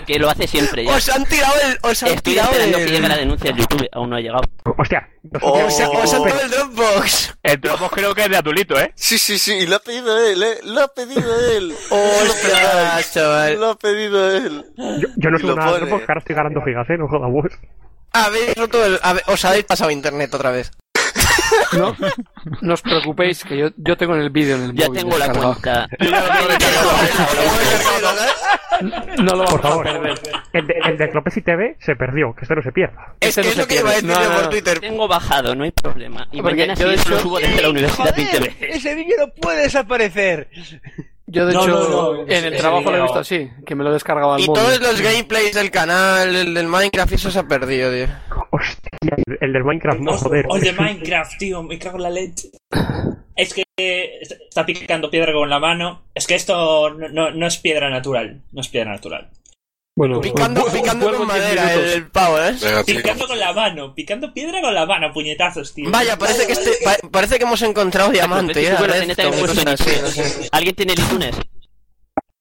[0.06, 0.96] Que lo hace siempre ya.
[0.96, 1.78] Os han tirado el...
[1.82, 2.92] Os han Estoy tirado esperando que el...
[2.92, 4.42] llegue la denuncia en YouTube, aún no ha llegado.
[4.78, 5.10] Hostia.
[5.42, 5.66] Oh.
[5.66, 7.34] Os, han- pero- tirado el Dropbox.
[7.44, 8.92] El Dropbox creo que es de Atulito, ¿eh?
[8.96, 10.58] Sí, sí, sí, y lo ha pedido él, ¿eh?
[10.64, 11.76] Lo ha pedido él.
[11.90, 13.60] Ostras, chaval.
[13.60, 14.66] Lo ha pedido él.
[14.78, 15.80] Yo, yo no lo nada de.
[15.80, 16.98] Dropbox, que ahora estoy ganando gigas, eh.
[16.98, 17.46] No jodamos.
[18.14, 19.00] Habéis roto el...
[19.04, 20.72] habe- Os habéis pasado internet otra vez.
[21.78, 21.96] No,
[22.62, 25.18] no os preocupéis, que yo, yo tengo en el vídeo en el Ya móvil tengo
[25.18, 25.88] la cuenta.
[29.18, 29.84] No lo Por vamos a favor.
[29.86, 30.20] perder.
[30.54, 32.34] El de, el de Clopeci TV se perdió.
[32.36, 33.16] Que esto no se pierda.
[33.22, 34.08] Es Este que no es se lo que iba a pierde.
[34.08, 34.50] decir No, yo no, por no.
[34.50, 34.80] Twitter.
[34.80, 36.28] Tengo bajado, no hay problema.
[36.32, 38.96] Y Porque mañana yo, sí de lo hecho- subo desde la universidad 20 Joder, ese
[38.96, 40.50] vídeo no puede desaparecer.
[41.28, 43.84] Yo, de No, hecho, no, no, en el trabajo lo he visto así, que me
[43.84, 44.62] lo he descargado al Y móvil.
[44.62, 48.08] todos los gameplays del canal, el del Minecraft, eso se ha perdido, tío.
[48.52, 48.92] Hostia,
[49.42, 50.46] el del Minecraft, no, joder.
[50.50, 52.50] Oye, Minecraft, tío, me cago en la leche.
[53.36, 53.64] Es que
[54.22, 56.04] está picando piedra con la mano.
[56.14, 58.42] Es que esto no, no- no es piedra natural.
[58.52, 59.30] No es piedra natural.
[59.98, 62.54] Bueno, Picando, picando con madera el, el pavo, ¿eh?
[62.62, 62.84] Venga.
[62.84, 65.90] Picando con la mano, picando piedra con la mano, puñetazos, tío.
[65.90, 68.76] Vaya, parece que este, pa- parece que hemos encontrado diamante, ¿eh?
[70.52, 71.36] ¿Alguien tiene el iTunes?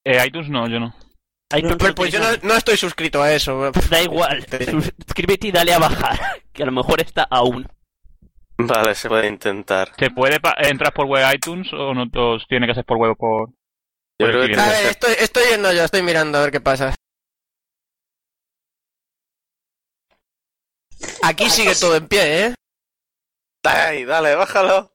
[0.05, 0.95] Eh, iTunes no, yo no.
[1.57, 3.71] iTunes Pues, pues yo no, no estoy suscrito a eso.
[3.91, 4.45] Da igual.
[5.07, 6.19] Suscríbete y dale a bajar.
[6.53, 7.67] Que a lo mejor está aún.
[8.57, 9.93] Vale, se puede intentar.
[9.99, 13.51] ¿Se puede entrar por web iTunes o no todos tiene que ser por web por.?
[14.19, 16.53] Yo por creo el que A ver, estoy, estoy viendo yo, estoy mirando a ver
[16.53, 16.95] qué pasa.
[21.23, 22.55] Aquí sigue todo en pie, ¿eh?
[23.63, 24.94] Dale dale, bájalo.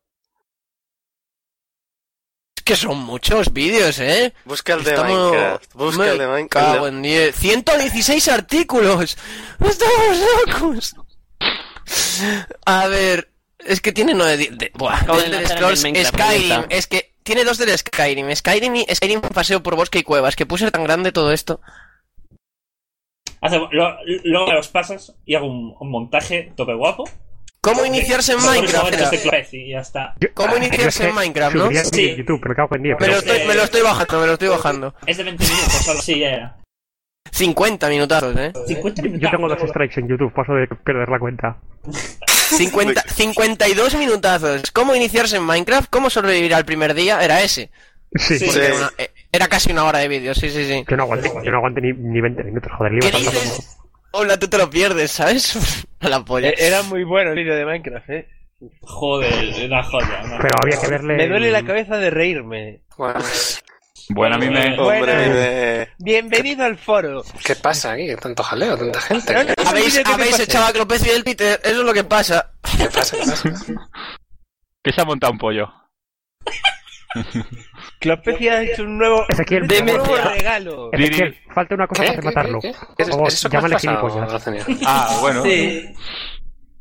[2.69, 4.31] Que son muchos vídeos, ¿eh?
[4.45, 5.73] Busca el de Estamos- Minecraft.
[5.73, 6.73] Busca Me el de Minecraft.
[6.73, 7.35] cago en 10.
[7.35, 9.17] 116 artículos.
[9.59, 10.95] Estamos locos.
[12.67, 14.49] A ver, es que tiene nueve.
[14.51, 16.65] de- buah, de Scrolls, Skyrim.
[16.69, 18.35] Es que tiene dos del Skyrim.
[18.35, 20.35] Skyrim y Skyrim paseo por bosque y cuevas.
[20.35, 21.61] Que puse tan grande todo esto.
[23.41, 27.09] Hace- lo- luego me los pasas y hago un, un montaje tope guapo.
[27.61, 28.95] ¿Cómo iniciarse en Minecraft?
[30.33, 31.69] ¿Cómo iniciarse en Minecraft, no?
[31.91, 32.15] Sí.
[32.15, 32.95] YouTube, pero me cago en día.
[32.99, 34.95] Me lo, estoy, me lo estoy bajando, me lo estoy bajando.
[35.05, 36.01] Es de 20 minutos solo.
[36.01, 36.55] Sí, ya era.
[37.31, 38.53] 50 minutazos, ¿eh?
[38.67, 39.21] 50 minutos.
[39.21, 41.57] Yo tengo dos strikes en YouTube, paso de perder la cuenta.
[42.31, 44.71] 50, 52 minutazos.
[44.71, 45.89] ¿Cómo iniciarse en Minecraft?
[45.89, 47.23] ¿Cómo sobrevivir al primer día?
[47.23, 47.69] Era ese.
[48.15, 50.83] Sí, Porque era, una- eh, era casi una hora de vídeo, sí, sí, sí.
[50.89, 53.77] Yo no aguanté, yo no aguanté ni, ni 20 minutos, joder, ¿Qué tanto dices?
[54.11, 55.85] Hola, tú te lo pierdes, ¿sabes?
[55.99, 56.49] A la polla.
[56.49, 58.29] Eh, Era muy bueno el vídeo de Minecraft, eh.
[58.81, 60.21] Joder, una joya.
[60.25, 60.63] una Pero joya.
[60.63, 61.15] había que verle.
[61.15, 62.81] Me duele la cabeza de reírme.
[64.09, 64.75] Bueno, a mí me...
[64.75, 65.85] Bueno.
[65.99, 67.23] Bienvenido al foro.
[67.45, 68.07] ¿Qué pasa aquí?
[68.15, 69.33] Tanto jaleo, tanta gente.
[69.33, 72.51] No, no, no, Habéis, echado a Clopeci del Peter, eso es lo que pasa.
[72.77, 73.17] ¿Qué pasa?
[73.17, 73.49] ¿Qué pasa?
[74.83, 75.71] Que se ha montado un pollo.
[77.99, 80.89] Clopeci ha hecho un nuevo, Ezequiel, un nuevo regalo.
[80.93, 82.09] Ezequiel, falta una cosa ¿Qué?
[82.13, 82.59] para matarlo.
[82.61, 82.71] ¿Qué?
[82.71, 82.77] ¿Qué?
[82.95, 84.47] Por ¿Es, favor, es eso que has llámale gilipollas.
[84.85, 85.43] Ah, bueno.
[85.43, 85.93] Sí.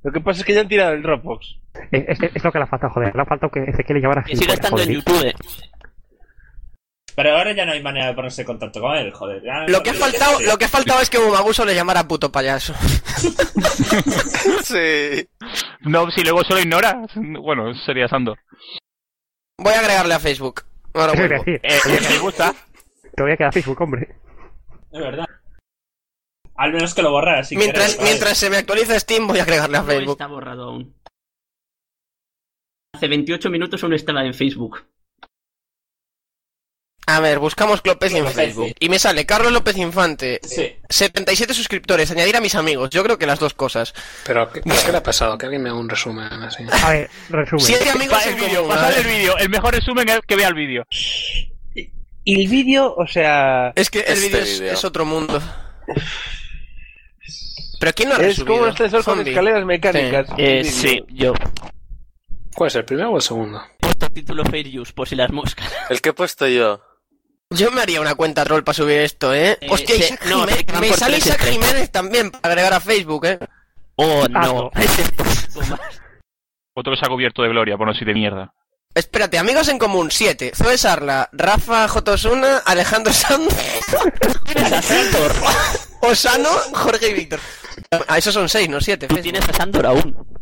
[0.04, 1.56] Lo que pasa es que ya han tirado el Dropbox.
[1.90, 3.14] Es, es- es lo que le ha faltado, joder.
[3.14, 4.92] Le ha faltado que Ezequiel le llamara Que siga gilipollas, estando en.
[4.92, 5.34] YouTube.
[7.16, 9.42] Pero ahora ya no hay manera de ponerse en contacto con él, joder.
[9.42, 12.30] Ya Lo que ha faltado, lo que ha faltado es que Bumabuso le llamara puto
[12.30, 12.74] payaso.
[14.62, 15.26] Sí.
[15.80, 17.00] No, si luego solo ignora,
[17.42, 18.38] bueno, sería Sandor.
[19.58, 20.62] Voy a agregarle a Facebook.
[20.98, 21.42] Ahora vuelvo.
[21.46, 22.54] Eh, que me gusta.
[23.14, 24.16] Te voy a quedar Facebook, hombre.
[24.92, 25.26] Es verdad.
[26.54, 29.76] Al menos que lo borrara, si Mientras, mientras se me actualiza Steam, voy a agregarle
[29.76, 30.12] a No Facebook.
[30.12, 30.94] está borrado aún.
[32.94, 34.84] Hace 28 minutos aún estaba en Facebook.
[37.08, 38.28] A ver, buscamos Clopeci en.
[38.28, 38.74] Facebook.
[38.78, 40.40] Y me sale Carlos López Infante.
[40.42, 40.76] Sí.
[40.90, 42.90] 77 suscriptores, añadir a mis amigos.
[42.90, 43.94] Yo creo que las dos cosas.
[44.26, 45.38] Pero, ¿qué, ¿qué le ha pasado?
[45.38, 46.64] Que alguien me haga un resumen así.
[46.70, 47.64] A ver, resumen.
[47.64, 49.38] Siete amigos el vídeo, el vídeo.
[49.38, 50.84] El mejor resumen es que vea el vídeo.
[52.24, 55.40] Y el vídeo, o sea, Es que el Este vídeo es, otro mundo.
[57.80, 60.28] Pero ¿quién lo ha es como un ascensor con escaleras mecánicas.
[60.36, 61.32] Eh, sí, yo.
[62.54, 63.62] ¿Cuál es el primero o el segundo?
[63.78, 65.72] He puesto título Fair Use, por si las moscas.
[65.88, 66.82] El que he puesto yo.
[67.50, 69.56] Yo me haría una cuenta troll para subir esto, ¿eh?
[69.60, 70.80] Eh, Hostia, se- Isaac no, Jiménez.
[70.80, 71.40] Me sale Isaac.
[71.42, 73.38] Jiménez también para agregar a Facebook, ¿eh?
[73.96, 74.70] Oh, Ah, no.
[76.74, 78.52] Otro que se ha cubierto de gloria, por no decir de mierda.
[78.94, 80.52] Espérate, amigos en común, 7.
[80.54, 83.52] Zoe Sarla, Rafa Jotosuna, Alejandro Sanz,
[86.02, 87.40] Osano, Jorge y Víctor.
[88.08, 89.06] Ah, esos son 6, no 7.
[89.08, 90.37] Tú tienes a Sandor aún.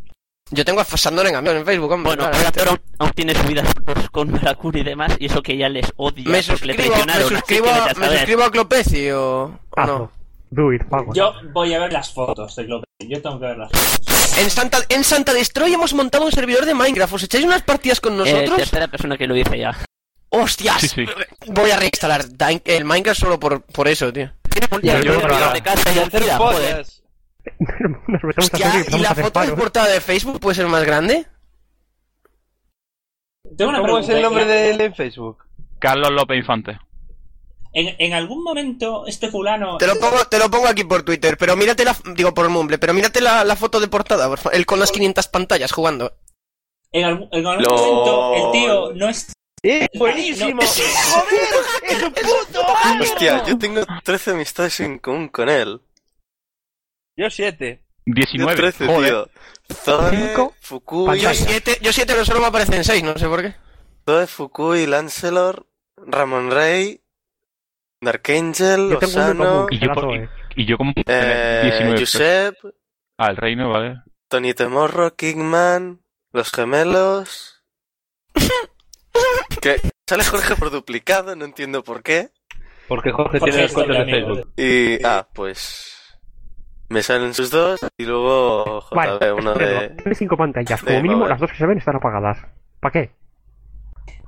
[0.51, 2.11] Yo tengo a Sandor en camión en Facebook, hombre.
[2.15, 2.37] Bueno, claro.
[2.39, 5.69] ahora pero aún, aún tiene subidas fotos con Meracur y demás, y eso que ya
[5.69, 10.13] les odia me suscribo, me suscribo, a- me suscribo Clopeci o, no.
[10.51, 11.13] Do it, pago.
[11.13, 12.87] Yo voy a ver las fotos de Clopeci.
[13.09, 14.39] Yo tengo que ver las fotos.
[14.39, 17.15] En Santa, en Santa Destroy hemos montado un servidor de Minecraft.
[17.15, 18.57] ¿Os echáis unas partidas con Eh, nosotros?
[18.57, 19.77] tercera persona que lo dice ya.
[20.29, 20.81] ¡Hostias!
[20.83, 21.07] Sí, sí.
[21.47, 22.25] Voy a reinstalar
[22.65, 24.31] el Minecraft solo por, por eso, tío.
[24.83, 26.87] Ya, yo- Yo de casa y Hacer joder.
[28.09, 29.61] Nos metemos Hostia, ¿y a la hacer foto de paros.
[29.61, 31.27] portada de Facebook puede ser más grande?
[33.57, 34.17] Tengo una ¿Cómo es pregunta.
[34.17, 35.39] el nombre ¿En- de él en Facebook?
[35.79, 36.79] Carlos López Infante.
[37.73, 39.77] En, en algún momento este fulano...
[39.79, 42.79] Te lo pongo, te lo pongo aquí por Twitter, pero mírate la, digo por Mumble,
[42.79, 44.57] pero mírate la, la foto de portada, por favor.
[44.57, 46.15] Él con las 500 pantallas jugando.
[46.93, 49.33] En algún, en algún momento el tío no es...
[49.63, 50.63] ¡Eh, buenísimo!
[50.63, 51.39] No, ¡Joder!
[51.83, 52.67] ¡Es un puto!
[53.03, 55.81] Hostia, yo tengo 13 amistades en común con él.
[57.17, 57.83] Yo siete.
[58.05, 58.55] Yo 19.
[58.55, 59.11] 13, Joder.
[59.11, 59.31] tío.
[59.75, 60.55] Zoe, Cinco.
[60.61, 63.55] Fukui, Yo siete, yo siete, pero solo me aparecen seis, no sé por qué.
[64.05, 67.01] Zoe, Fukui, Lancelor, Ramon Rey,
[68.01, 70.29] Dark Angel, Yo tengo uno en Osano, común, Y yo, por- y,
[70.63, 70.93] y yo como...
[71.07, 71.99] eh, 19.
[71.99, 72.55] Josep,
[73.19, 73.97] Ah, el reino, vale.
[74.29, 76.01] Tony Temorro, Kingman,
[76.33, 77.63] Los Gemelos.
[79.63, 82.31] que sale Jorge por duplicado, no entiendo por qué.
[82.89, 84.35] Porque Jorge Jorge tiene las es cuentas de doble amigo.
[84.37, 84.53] Facebook.
[84.57, 85.96] Y, ah, pues.
[86.89, 89.89] Me salen sus dos y luego JB, Vale, uno de.
[89.91, 90.83] Tiene cinco pantallas.
[90.83, 92.39] Como mínimo, las dos que se ven están apagadas.
[92.81, 93.11] ¿Para qué?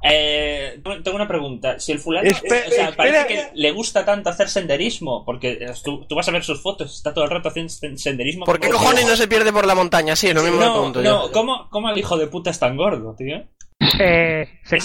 [0.02, 1.78] Eh, tengo una pregunta.
[1.80, 2.28] Si el fulano...
[2.28, 6.32] Espe- o sea, parece que le gusta tanto hacer senderismo, porque tú, tú vas a
[6.32, 8.44] ver sus fotos, está todo el rato haciendo sen- senderismo.
[8.44, 10.14] ¿Por qué ¿Cómo- cojones no se pierde por la montaña?
[10.14, 11.32] Sí, lo mismo me No, pregunto no, yo.
[11.32, 13.42] ¿cómo, ¿cómo el hijo de puta es tan gordo, tío?
[14.00, 14.78] Eh, tan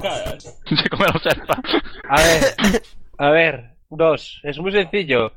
[0.00, 0.60] caras.
[0.82, 1.60] Se come los serpa.
[2.08, 2.42] A ver,
[3.18, 4.40] a ver, dos.
[4.42, 5.32] Es muy sencillo.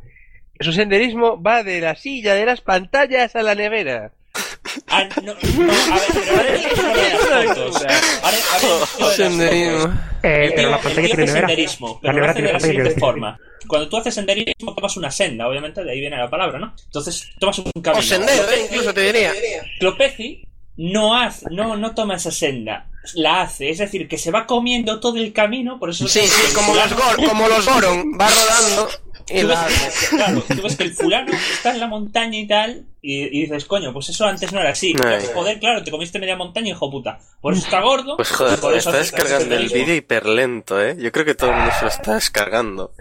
[0.60, 4.12] Su senderismo va de la silla de las pantallas a la nevera.
[4.88, 5.92] Ah, no, no, a
[8.32, 9.94] ver, pero Senderismo.
[10.24, 11.48] Eh, pero la pantalla tiene nevera.
[11.48, 13.40] senderismo, pero nevera tiene pantalla, forma.
[13.68, 16.74] Cuando tú haces senderismo, tomas una senda, obviamente, de ahí viene la palabra, ¿no?
[16.86, 18.00] Entonces, tomas un camino.
[18.00, 19.32] O sendero, eh, incluso te diría.
[19.80, 20.44] Clopeci
[20.78, 25.00] no hace, no, no toma esa senda, la hace, es decir, que se va comiendo
[25.00, 28.28] todo el camino, por eso Sí, que sí, como los, gor, como los Goron, va
[28.28, 28.90] rodando
[29.28, 32.38] y Tú la ves, que, claro, tú ves que el fulano está en la montaña
[32.38, 34.94] y tal, Y, y dices, coño, pues eso antes no era así.
[35.04, 35.26] Ay.
[35.34, 37.20] Joder, claro, te comiste media montaña, hijo puta.
[37.42, 38.18] Por eso está gordo.
[38.18, 40.96] Pues joder, por eso está descargando el vídeo hiperlento, ¿eh?
[41.00, 42.92] Yo creo que todo el mundo se lo está descargando.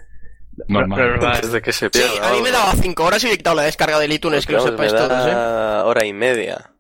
[0.69, 1.25] Normal.
[1.25, 3.63] Antes de que se Sí, a mí me daba 5 horas y he quitado la
[3.63, 5.35] descarga del iTunes, que lo sepáis todos, ¿eh?
[5.85, 6.74] hora y media.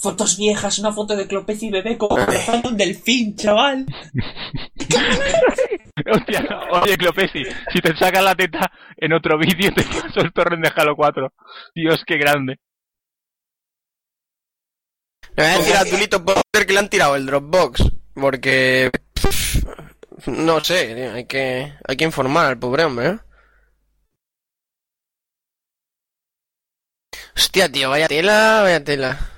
[0.00, 3.84] Fotos viejas, una foto de Clopez y bebé como abrazando un delfín, chaval.
[6.10, 10.64] Hostia, oye, Clopesi, si te sacas la teta en otro vídeo, te paso el torrent
[10.64, 11.32] de Halo 4.
[11.74, 12.56] Dios, qué grande.
[15.36, 17.82] Le voy a decir a Tulito Potter que le han tirado el Dropbox.
[18.14, 18.90] Porque.
[19.14, 19.64] pff,
[20.26, 23.18] No sé, tío, hay que, hay que informar al pobre hombre, ¿eh?
[27.36, 29.29] Hostia, tío, vaya tela, vaya tela.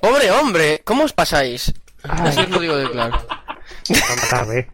[0.00, 1.72] Pobre hombre, ¿cómo os pasáis?
[2.02, 3.26] Así os lo digo de claro.
[4.30, 4.70] tarde.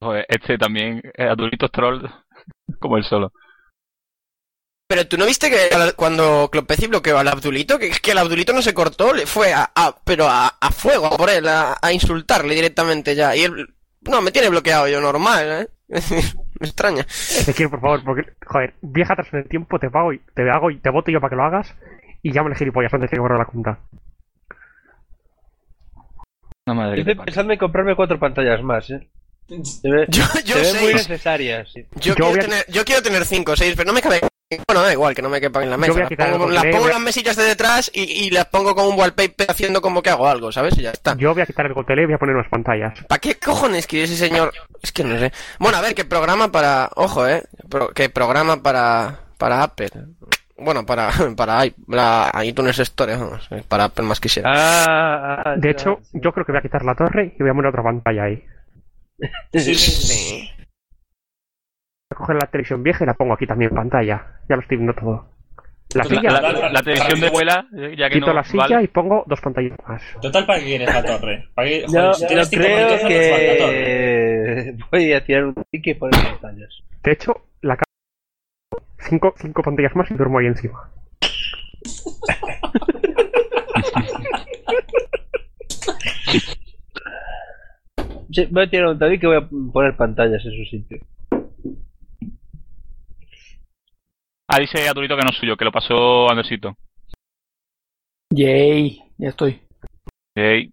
[0.00, 2.04] Joder, este también, eh, adultos troll,
[2.78, 3.32] como el solo.
[4.88, 8.62] Pero tú no viste que cuando Clopeci bloqueó al Abdulito, que, que el Abdulito no
[8.62, 11.92] se cortó, le fue a, a- pero a, a fuego a por él, a, a
[11.92, 13.34] insultarle directamente ya.
[13.36, 16.00] Y él, no, me tiene bloqueado yo normal, ¿eh?
[16.60, 17.06] Me extraña.
[17.44, 20.48] Te quiero, por favor, porque, joder, viaja atrás en el tiempo, te pago y te
[20.50, 21.74] hago y te voto yo para que lo hagas
[22.22, 23.78] y llama el gilipollas antes de que borre la cuenta.
[26.66, 29.08] No madre Yo estoy pensando en comprarme cuatro pantallas más, ¿eh?
[29.62, 31.70] Se ve, Yo, yo se ven muy necesarias.
[31.72, 31.86] sí.
[31.96, 34.20] Yo, quiero tener, yo quiero tener cinco o seis, pero no me cabe.
[34.66, 35.98] Bueno, da igual que no me quepan en la Yo voy mesa.
[35.98, 38.86] a Las quitar pongo, las pongo las mesillas de detrás y, y las pongo con
[38.86, 40.78] un wallpaper haciendo como que hago algo, ¿sabes?
[40.78, 41.14] Y ya está.
[41.16, 42.98] Yo voy a quitar el gotelé y voy a poner unas pantallas.
[43.06, 44.54] ¿Para qué cojones quiere ese señor?
[44.82, 45.32] Es que no sé.
[45.58, 46.88] Bueno, a ver, ¿qué programa para...
[46.96, 47.42] Ojo, ¿eh?
[47.68, 49.20] Pro- ¿Qué programa para...
[49.36, 49.90] para Apple?
[50.56, 51.10] Bueno, para...
[51.36, 51.66] para
[52.42, 53.46] iTunes Store, vamos.
[53.50, 54.50] eh, Para Apple más quisiera.
[54.50, 57.54] Ah, ah, De hecho, yo creo que voy a quitar la torre y voy a
[57.54, 58.42] poner otra pantalla ahí.
[59.52, 60.48] Sí, sí,
[62.18, 64.26] coger la televisión vieja y la pongo aquí también en pantalla.
[64.48, 65.26] Ya lo estoy viendo todo.
[65.94, 67.30] La La, silla, la- la- la televisión de
[67.96, 68.82] ya que quito no la silla vale.
[68.82, 70.02] y pongo dos pantallas más.
[70.20, 71.48] Total, ¿para qué quieres la torre?
[71.54, 71.80] ¿Para qué?
[71.80, 75.96] Yo, Joder, si yo tienes cinco creo minutos, no que voy a tirar un ticket
[75.96, 76.82] y poner pantallas.
[77.02, 77.84] De hecho, la ca-
[78.98, 80.90] cinco, cinco pantallas más y duermo ahí encima.
[88.50, 90.98] Voy a tirar un tabique y voy a poner pantallas en su sitio.
[94.48, 96.74] Ah, dice Adulito que no es suyo, que lo pasó Andersito.
[98.32, 99.60] Yay, ya estoy.
[100.36, 100.70] Ey,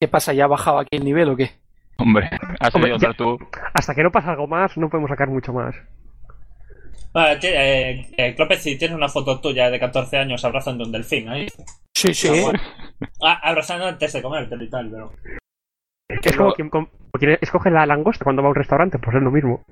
[0.00, 0.32] ¿Qué pasa?
[0.32, 1.50] ¿Ya ha bajado aquí el nivel o qué?
[1.98, 3.36] hombre, has Hombre, ya- tú.
[3.74, 5.74] Hasta que no pasa algo más, no podemos sacar mucho más.
[7.12, 10.92] Vale, ti- eh, eh, Clopez, si tienes una foto tuya de 14 años abrazando un
[10.92, 11.48] delfín ahí.
[11.96, 12.28] Sí, sí.
[12.28, 12.60] Ah, bueno.
[13.22, 15.12] Ah, abrazando antes de comértelo y tal, pero.
[16.08, 19.22] Es como quien com- quien escoge la langosta cuando va a un restaurante, pues es
[19.22, 19.64] lo mismo.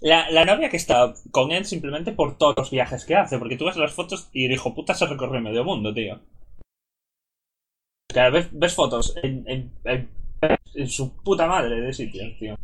[0.00, 3.56] La, la novia que está con él simplemente por todos los viajes que hace, porque
[3.56, 6.20] tú ves las fotos y el hijo puta se recorre medio mundo, tío.
[8.08, 9.72] Claro, ves, ves fotos en, en,
[10.74, 12.56] en, su puta madre de sitios, tío.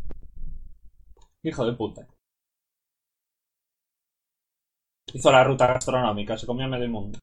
[1.42, 2.06] Hijo de puta.
[5.12, 7.18] Hizo la ruta gastronómica, se comió medio mundo.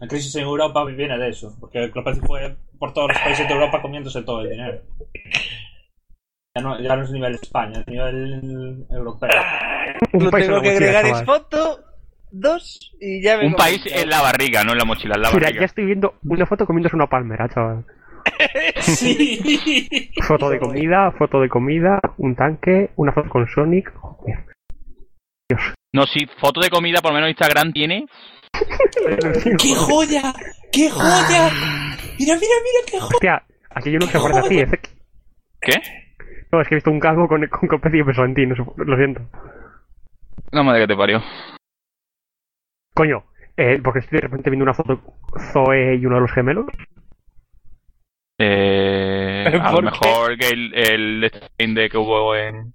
[0.00, 3.54] La crisis en Europa viene de eso, porque Clopez fue por todos los países de
[3.54, 4.82] Europa comiéndose todo el dinero.
[6.56, 9.30] Ya no, ya no es nivel España, es nivel europeo.
[10.12, 11.80] Un Lo tengo que agregar es foto,
[12.32, 15.30] dos y ya me Un país en la barriga, no en la mochila, en la
[15.30, 17.84] Mira, ya estoy viendo una foto comiéndose una palmera, chaval.
[18.80, 20.10] Sí.
[20.26, 23.92] Foto de comida, foto de comida, un tanque, una foto con Sonic.
[23.94, 24.44] Joder.
[25.94, 28.06] No, si foto de comida, por lo menos Instagram tiene.
[29.58, 30.34] ¡Qué joya!
[30.70, 31.50] ¡Qué joya!
[32.18, 33.14] Mira, mira, mira, qué joya.
[33.14, 34.62] Hostia, aquí yo no se acuerda así,
[35.60, 36.09] ¿Qué?
[36.52, 38.54] No, es que he visto un calvo con, con Copec y pensó en ti, no
[38.76, 39.22] lo siento.
[40.52, 41.22] No madre que te parió.
[42.94, 43.24] Coño,
[43.56, 45.00] eh, porque estoy de repente viendo una foto
[45.52, 46.66] Zoe y uno de los gemelos.
[48.38, 52.72] Eh, a lo mejor que el, el stream de que hubo en,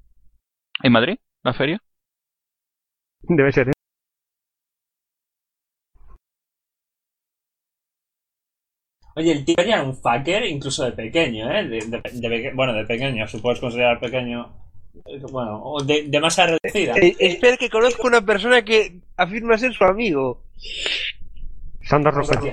[0.84, 1.80] en Madrid, la feria.
[3.24, 3.75] Debe ser, ¿eh?
[9.18, 11.68] Oye, el tío era un fucker incluso de pequeño, ¿eh?
[11.68, 14.50] De, de- de bueno, de pequeño, si puedes considerar pequeño.
[15.06, 16.96] eh, Bueno, o de, de masa reducida.
[16.98, 20.44] Eh, espera que conozco una persona que afirma ser su amigo.
[21.82, 22.52] Sandra Rosario.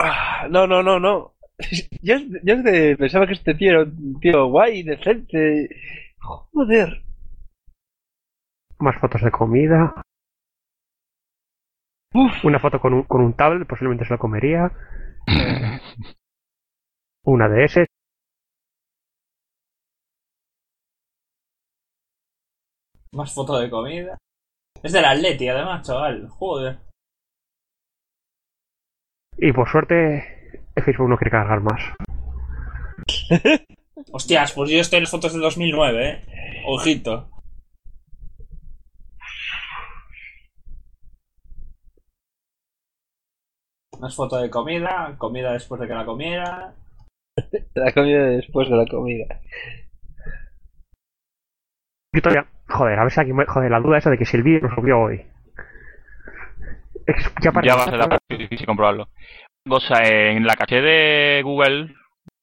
[0.00, 1.34] Ah, no, no, no, no.
[2.02, 5.68] Yo, yo de- pensaba que este tío era un tío guay, decente.
[6.18, 7.02] Joder.
[8.78, 9.94] Más fotos de comida.
[12.42, 14.70] Una foto con un, con un tablet, posiblemente se lo comería.
[17.24, 17.86] Una de.
[23.12, 24.18] Más foto de comida.
[24.82, 26.28] Es del Atleti, además, chaval.
[26.28, 26.78] Joder.
[29.36, 31.82] Y por suerte, Facebook no quiere cargar más.
[34.12, 36.24] Hostias, pues yo estoy en las fotos del 2009, eh.
[36.66, 37.28] Ojito.
[44.02, 46.74] Más foto de comida, comida después de que la comiera.
[47.74, 49.40] La comida después de la comida.
[52.12, 52.46] Yo todavía.
[52.68, 53.46] Joder, a ver si aquí me.
[53.46, 55.24] Joder, la duda esa de que si el vídeo lo subió hoy.
[57.06, 59.08] Es- ya para Ya va a ser la- difícil comprobarlo.
[59.66, 61.94] Cosa, en la caché de Google,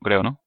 [0.01, 0.39] creo, ¿no?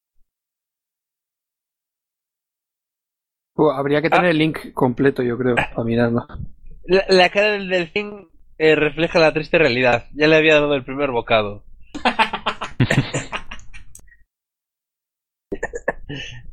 [3.55, 6.25] Uh, habría que tener el link completo, yo creo, para mirarlo.
[6.85, 8.27] La, la cara del delfín
[8.57, 10.05] eh, refleja la triste realidad.
[10.13, 11.63] Ya le había dado el primer bocado.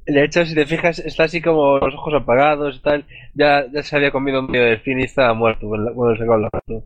[0.06, 3.06] De hecho, si te fijas, está así como los ojos apagados y tal.
[3.34, 6.84] Ya, ya se había comido un medio delfín y estaba muerto cuando sacaron la foto.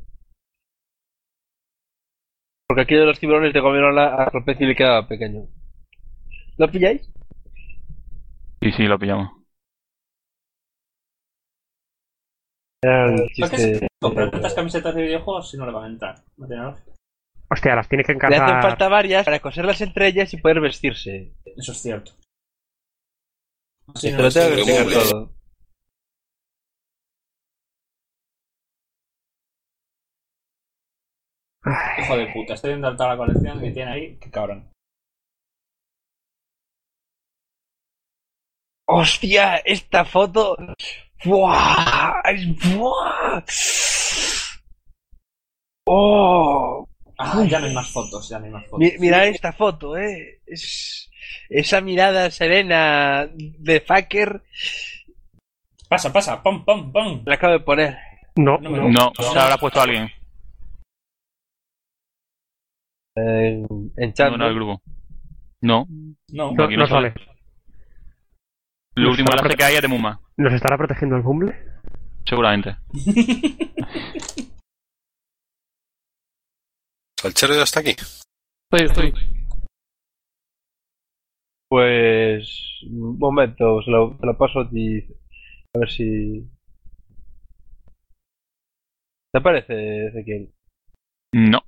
[2.66, 5.46] Porque aquí de los tiburones te comieron la, a pez y le quedaba pequeño.
[6.58, 7.08] ¿Lo pilláis?
[8.60, 9.43] Sí, sí, lo pillamos.
[12.84, 13.78] Era el ¿Por qué chiste.
[13.78, 16.14] se compran tantas camisetas de videojuegos si no le van a entrar?
[16.36, 16.92] No tiene lógica.
[17.50, 18.62] Hostia, las tiene que Le hacen encargar.
[18.62, 21.32] falta varias para coserlas entre ellas y poder vestirse.
[21.56, 22.12] Eso es cierto.
[23.94, 25.30] Sí, no te lo tengo que todo.
[31.98, 34.18] Hijo de puta, estoy viendo toda la colección que tiene ahí.
[34.18, 34.70] Qué cabrón.
[38.86, 39.56] ¡Hostia!
[39.64, 40.56] Esta foto.
[41.24, 42.20] ¡Buah!
[42.26, 43.42] Es- ¡Buah!
[45.86, 46.88] ¡Oh!
[47.18, 48.78] Ah, ya no hay más fotos, ya no hay más fotos.
[48.80, 50.40] Mi- mirad esta foto, ¿eh?
[50.46, 51.10] Es,
[51.48, 54.42] esa mirada serena de fucker.
[55.88, 57.22] Pasa, pasa, pom, pom, pom.
[57.26, 57.96] La acabo de poner.
[58.36, 58.88] No, No, no.
[58.90, 60.10] No, se habrá puesto alguien.
[63.16, 63.66] En,
[63.96, 64.30] en chat.
[64.32, 64.82] No, no, el grupo.
[65.60, 65.86] No.
[66.32, 66.52] No.
[66.52, 67.12] No, Aquí no no sale.
[67.12, 67.33] sale.
[68.96, 71.54] Último está enlace que hay es de Muma, ¿Nos estará protegiendo el Bumble?
[72.26, 72.76] seguramente.
[77.20, 77.90] ¿Salchero ya está aquí?
[77.90, 79.12] Estoy, estoy.
[81.68, 82.82] Pues.
[82.88, 85.00] Un momento, se lo, se lo paso a ti.
[85.74, 86.48] A ver si.
[89.32, 90.52] ¿Te parece, Ezequiel?
[91.34, 91.60] No.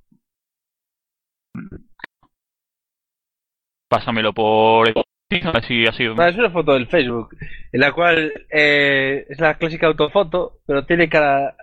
[3.89, 4.87] Pásamelo por...
[5.29, 6.15] Sí, a ver si ha sido...
[6.17, 7.35] Ah, es una foto del Facebook,
[7.71, 11.55] en la cual eh, es la clásica autofoto, pero tiene cara.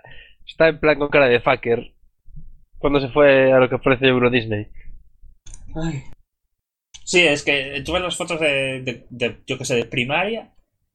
[0.45, 1.93] Está en plan con cara de fucker.
[2.77, 4.67] Cuando se fue a lo que ofrece Euro Disney.
[5.75, 6.03] Ay.
[7.03, 10.51] Sí, es que tú ves las fotos de, de, de, yo que sé, de primaria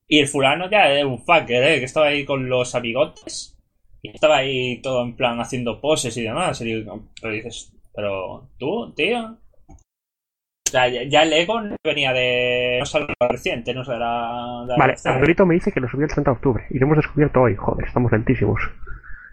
[0.07, 1.79] y el fulano ya es un fucker, ¿eh?
[1.79, 3.57] Que estaba ahí con los amigotes
[4.03, 6.61] y estaba ahí todo en plan haciendo poses y demás.
[6.61, 9.39] Y digo, pero dices, pero tú, tío.
[10.71, 12.77] O sea, ya, el ego no venía de...
[12.79, 14.65] No es algo reciente, no será...
[14.69, 16.99] de Vale, Alberito me dice que lo subió el 30 de octubre y lo hemos
[16.99, 17.57] descubierto hoy.
[17.57, 18.61] Joder, estamos lentísimos.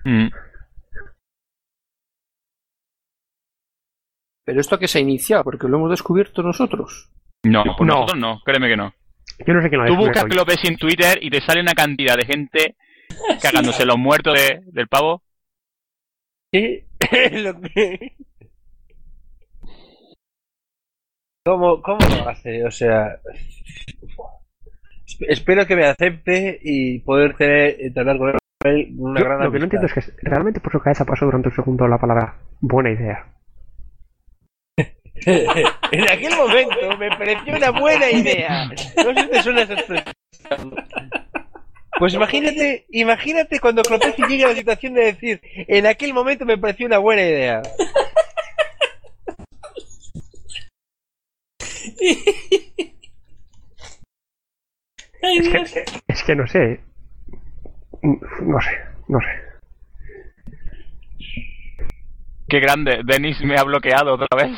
[0.03, 0.29] Mm.
[4.45, 7.11] Pero esto que se ha iniciado, porque lo hemos descubierto nosotros.
[7.43, 7.93] No, por No.
[7.93, 8.93] nosotros no, créeme que no.
[9.45, 11.61] Yo no sé quién lo Tú buscas que lo ves en Twitter y te sale
[11.61, 12.75] una cantidad de gente
[13.41, 15.21] cagándose los muertos de- del pavo.
[16.51, 16.87] ¿Qué?
[17.33, 18.15] Lo que-
[21.47, 22.65] ¿Cómo, ¿Cómo lo hace?
[22.65, 23.19] O sea.
[25.05, 28.29] esp- Espero que me acepte y poder tener, entablar con
[28.65, 31.23] él una Yo gran lo que no entiendo es que realmente por su cabeza pasó
[31.25, 33.25] durante un segundo la palabra buena idea.
[35.25, 38.65] en aquel momento me pareció una buena idea.
[38.97, 40.03] No sé si te suena.
[41.97, 46.57] Pues imagínate, imagínate cuando Clopeci llegue a la situación de decir, en aquel momento me
[46.57, 47.61] pareció una buena idea.
[55.21, 55.71] Ay, Es Dios.
[55.73, 56.81] que, es que no sé.
[58.01, 59.27] No sé, no sé.
[62.47, 63.01] Qué grande.
[63.03, 64.57] Denis me ha bloqueado otra vez.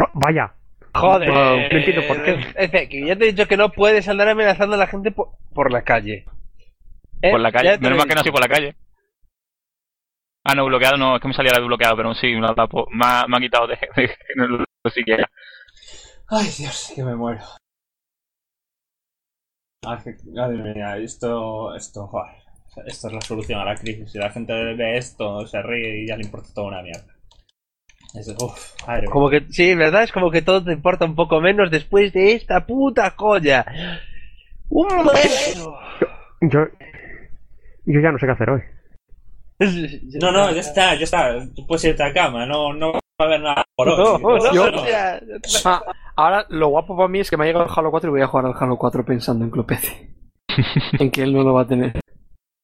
[0.00, 0.54] Va- Vaya.
[0.94, 2.34] Joder, No, no entiendo por qué.
[2.56, 5.10] Es decir, que ya te he dicho que no puedes andar amenazando a la gente
[5.10, 6.24] por, por la calle.
[7.20, 7.30] ¿Eh?
[7.32, 7.78] Por la calle.
[7.78, 8.76] Menos mal que no estoy por la calle.
[10.44, 13.36] Ah, no, bloqueado no, es que me salía la bloqueado, pero sí, me, ha, me
[13.36, 15.28] ha quitado de, de, lo siquiera.
[16.28, 17.42] Ay, Dios, que me muero.
[19.84, 20.16] Madre
[20.74, 22.10] mía, esto, esto,
[22.86, 24.10] esto es la solución a la crisis.
[24.10, 27.14] Si la gente ve esto, se ríe y ya le importa toda una mierda.
[29.10, 30.04] Como que, sí, ¿verdad?
[30.04, 33.66] Es como que todo te importa un poco menos después de esta puta joya.
[34.70, 35.10] Un.
[36.42, 36.60] Yo,
[37.86, 38.60] yo ya no sé qué hacer hoy.
[40.20, 41.46] No, no, ya está, ya está.
[41.54, 44.20] Tú puedes irte a cama, no, no va a haber nada por hoy.
[44.54, 44.66] Yo-
[45.64, 45.82] Ah,
[46.16, 48.20] ahora, lo guapo para mí es que me ha llegado el Halo 4 y voy
[48.22, 50.10] a jugar al Halo 4 pensando en Clopece.
[50.98, 51.98] en que él no lo va a tener.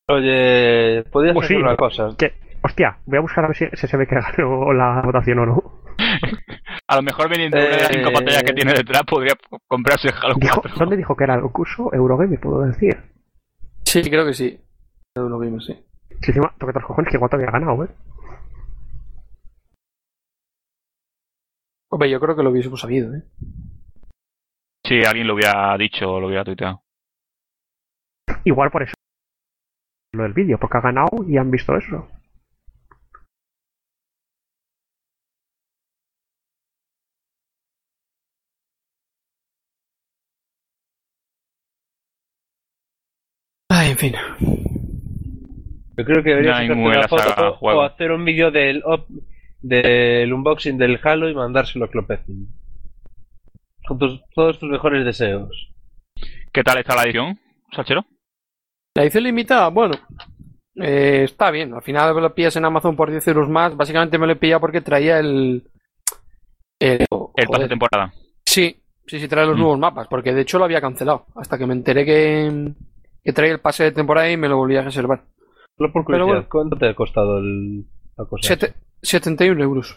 [0.08, 2.08] Oye, podrías Pues hacer sí, una cosa.
[2.18, 5.38] Que, hostia, voy a buscar a ver si, si se ve que ganó la votación
[5.40, 5.62] o no.
[6.88, 9.34] A lo mejor viniendo de una de las cinco Eh, pantallas que tiene detrás, podría
[9.68, 10.78] comprarse el Halo Dijo, 4.
[10.78, 11.92] ¿Dónde dijo que era el curso?
[11.92, 12.96] Eurogame, puedo decir.
[13.84, 14.60] Sí, creo que sí.
[15.14, 15.74] Vimos, sí.
[16.22, 17.88] Si encima, toque los cojones que cuánto había ganado, ¿eh?
[21.92, 23.22] Hombre, yo creo que lo hubiésemos sabido, ¿eh?
[24.84, 26.82] Sí, alguien lo hubiera dicho o lo hubiera tuiteado.
[28.44, 28.94] Igual por eso.
[30.12, 32.08] Lo del vídeo, porque ha ganado y han visto eso.
[43.68, 44.14] Ay, en fin.
[45.96, 48.82] Yo creo que deberías No una saga foto o hacer un vídeo del,
[49.62, 52.48] del unboxing del Halo y mandárselo a Clopecin.
[53.86, 55.72] Con tus- todos tus mejores deseos.
[56.52, 57.38] ¿Qué tal está la edición,
[57.74, 58.04] Salchero?
[58.94, 59.94] La edición limitada, bueno,
[60.76, 61.74] eh, está bien.
[61.74, 63.76] Al final me lo pillas en Amazon por 10 euros más.
[63.76, 65.64] Básicamente me lo he pillado porque traía el.
[66.78, 67.06] El,
[67.48, 68.12] pase de temporada.
[68.44, 69.60] Sí, sí, sí, trae los Mm.
[69.60, 70.08] nuevos mapas.
[70.08, 71.26] Porque de hecho lo había cancelado.
[71.36, 72.72] Hasta que me enteré que,
[73.22, 75.22] que traía el pase de temporada y me lo volví a reservar.
[75.76, 76.48] Solo por Pero curiosidad, bueno.
[76.50, 77.84] ¿cuánto te ha costado el,
[78.16, 78.48] la cosa?
[78.48, 79.96] Sete- 71 euros.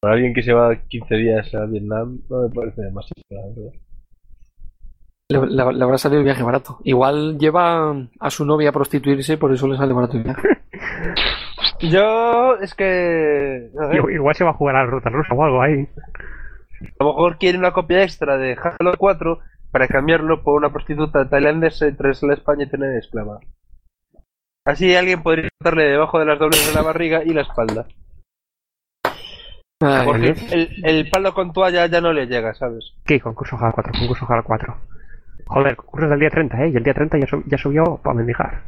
[0.00, 3.72] Para alguien que se va 15 días a Vietnam, no me parece demasiado, la verdad.
[5.28, 6.78] Le, habrá salido el viaje barato.
[6.84, 10.48] Igual lleva a su novia a prostituirse, por eso le sale barato el viaje.
[11.80, 13.70] Yo, es que.
[14.12, 15.88] igual se va a jugar a la ruta rusa o algo ahí.
[16.98, 19.38] a lo mejor quiere una copia extra de Halo 4
[19.70, 23.40] para cambiarlo por una prostituta tailandesa y traerse a España y tener esclava.
[24.64, 27.86] Así alguien podría darle debajo de las dobles de la barriga y la espalda.
[29.80, 32.94] Ay, Porque el, el palo con toalla ya no le llega, ¿sabes?
[33.04, 33.20] ¿Qué?
[33.20, 34.76] Concurso Halo 4, concurso Halo 4.
[35.46, 36.68] Joder, concurso del día 30, ¿eh?
[36.68, 38.62] Y el día 30 ya, sub- ya subió para mendigar.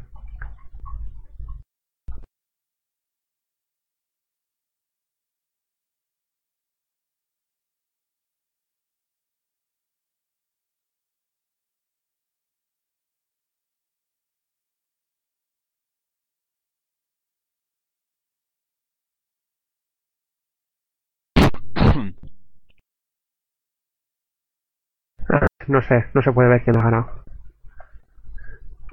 [25.29, 27.25] Ah, No sé, no se puede ver quién ha ganado.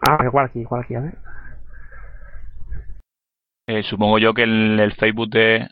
[0.02, 1.16] Ah, igual aquí, igual aquí, a ver.
[3.68, 5.70] Eh, supongo yo que el, el Facebook de,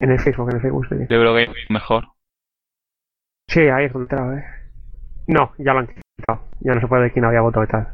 [0.00, 0.96] En el Facebook, en el Facebook, sí.
[0.96, 2.08] de Eurogame es mejor.
[3.48, 4.44] Sí, ahí es donde entraba, eh.
[5.28, 6.46] No, ya lo han quitado.
[6.60, 7.88] Ya no se puede ver quién había votado y tal.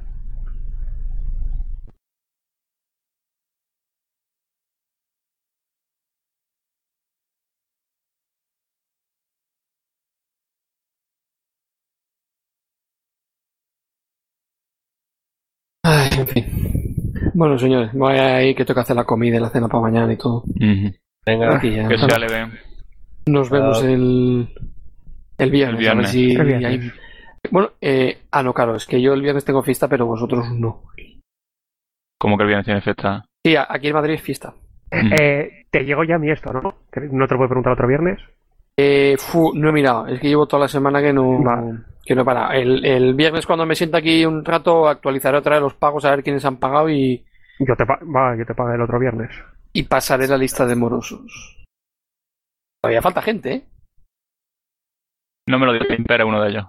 [16.03, 16.45] Ay, en fin.
[17.35, 20.17] Bueno, señores, voy ahí que toca hacer la comida y la cena para mañana y
[20.17, 20.45] todo.
[21.27, 21.89] Venga, Aquí ya.
[21.89, 22.51] Que sea leve.
[23.27, 24.49] Nos vemos el,
[25.39, 25.81] el viernes.
[25.81, 26.11] El A ver viernes.
[26.11, 26.67] si El viernes.
[26.83, 26.91] hay-
[27.51, 30.83] Bueno, eh, ah, no, claro, es que yo el viernes tengo fiesta, pero vosotros no.
[32.19, 33.25] Como que el viernes tiene fiesta.
[33.45, 34.55] Sí, a- aquí en Madrid es fiesta.
[34.93, 36.75] Eh, te llegó ya a mí esto, ¿no?
[36.93, 38.19] Que No te lo puedo preguntar otro viernes.
[38.83, 41.39] Eh, fu, no he mirado, es que llevo toda la semana que no,
[42.05, 42.53] que no he parado.
[42.53, 46.11] El, el viernes cuando me sienta aquí un rato actualizaré otra vez los pagos a
[46.11, 47.25] ver quiénes han pagado y,
[47.59, 49.31] Yo te, va, yo te pago el otro viernes.
[49.75, 51.57] y pasaré la lista de morosos.
[52.83, 53.65] Todavía falta gente, ¿eh?
[55.49, 56.65] No me lo dio Impera uno de ellos.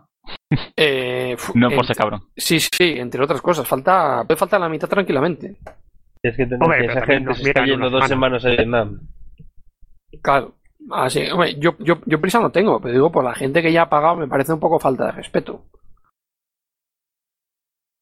[0.76, 2.22] Eh, fu- No por ser cabrón.
[2.36, 3.68] Sí, sí, entre otras cosas.
[3.68, 5.56] Falta, puede faltar la mitad tranquilamente.
[6.24, 9.00] Es que, Hombre, que esa gente se está yendo dos semanas a Vietnam.
[10.22, 10.56] Claro.
[10.90, 13.84] Así, hombre, yo, yo, yo prisa no tengo, pero digo, por la gente que ya
[13.84, 15.66] ha pagado me parece un poco falta de respeto.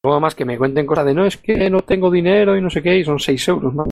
[0.02, 2.70] Luego más que me cuenten cosas de no, es que no tengo dinero y no
[2.70, 3.88] sé qué, y son 6 euros más.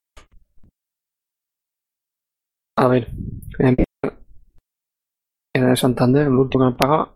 [2.79, 3.09] A ver.
[5.55, 7.15] Era de Santander, el último que me han pagado.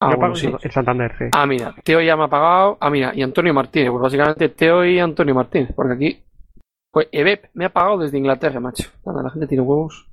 [0.00, 0.48] Ah, yo bueno, sí.
[0.48, 1.24] en Santander, sí.
[1.32, 2.76] Ah, mira, Teo ya me ha pagado.
[2.80, 3.90] Ah, mira, y Antonio Martínez.
[3.90, 5.72] Pues básicamente Teo y Antonio Martínez.
[5.74, 6.22] Porque aquí.
[6.90, 8.90] Pues Ebep me ha pagado desde Inglaterra, macho.
[9.06, 10.11] Nada, la gente tiene huevos.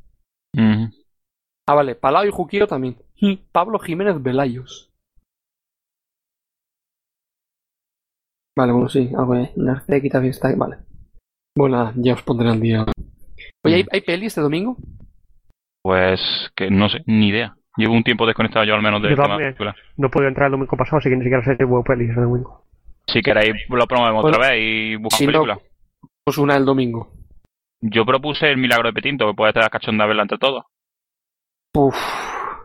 [0.55, 2.97] Ah, vale, Palau y Juquillo también.
[3.51, 4.91] Pablo Jiménez Velayos.
[8.57, 10.53] Vale, bueno, sí, algo de Narcea quita fiesta.
[10.55, 10.77] Vale.
[11.55, 12.85] Bueno, nada, ya os pondré al día
[13.63, 14.77] Oye, ¿hay, hay peli este domingo?
[15.81, 16.19] Pues
[16.55, 17.55] que no sé, ni idea.
[17.77, 19.15] Llevo un tiempo desconectado yo al menos también.
[19.37, 19.75] de películas.
[19.97, 22.15] No puedo entrar el domingo pasado, así que ni siquiera sé si hubo pelis el
[22.15, 22.65] domingo.
[23.07, 25.59] Si queréis lo promovemos Bueno, otra vez y buscamos si no- películas.
[26.23, 27.13] Pues una el domingo.
[27.81, 30.65] Yo propuse el milagro de Petinto, que puede estar cachonda verla entre todos.
[31.75, 31.95] Uf,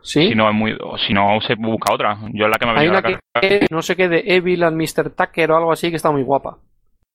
[0.02, 0.28] ¿sí?
[0.28, 2.18] Si no es muy, si no se busca otra.
[2.32, 4.08] Yo es la que me ha venido a una la que, que no sé qué
[4.08, 5.10] de Evil and Mr.
[5.10, 6.58] Tucker o algo así que está muy guapa.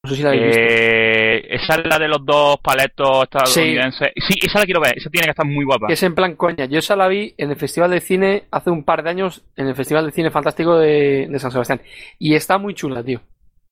[0.03, 0.61] No sé si la habéis visto.
[0.61, 4.11] Eh, esa es la de los dos paletos estadounidenses.
[4.15, 4.35] Sí.
[4.41, 4.97] esa la quiero ver.
[4.97, 5.87] Esa tiene que estar muy guapa.
[5.89, 6.65] Es en plan coña.
[6.65, 9.67] Yo esa la vi en el Festival de Cine hace un par de años, en
[9.67, 11.81] el Festival de Cine Fantástico de, de San Sebastián.
[12.17, 13.19] Y está muy chula, tío.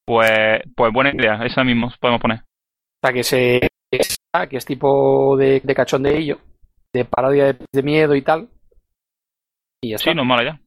[0.05, 1.45] Pues, pues buena idea.
[1.45, 2.39] Esa mismo podemos poner.
[2.39, 6.39] O sea, que se esa, que es tipo de, de cachondeillo,
[6.93, 8.49] de parodia de, de miedo y tal.
[9.83, 10.13] Y ya Sí, está.
[10.15, 10.61] no es mala ya.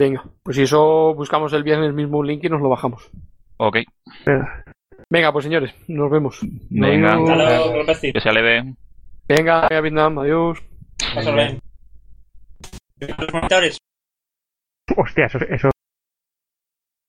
[0.00, 3.10] Venga, pues si eso buscamos el viernes mismo un link y nos lo bajamos.
[3.58, 3.78] Ok.
[5.10, 6.40] Venga, pues señores, nos vemos.
[6.70, 7.16] Venga.
[8.00, 8.74] Que se leve.
[9.28, 10.58] Venga, venga, Vietnam, adiós.
[11.14, 11.60] Pásalo bien.
[13.18, 13.78] Los monitores.
[14.96, 15.70] Hostia, eso, eso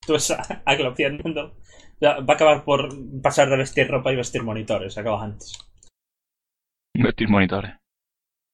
[0.06, 0.32] Tú ves
[2.02, 2.88] Va a acabar por
[3.22, 4.96] pasar de vestir ropa y vestir monitores.
[4.98, 5.58] Acabas antes.
[6.94, 7.74] Vestir monitores.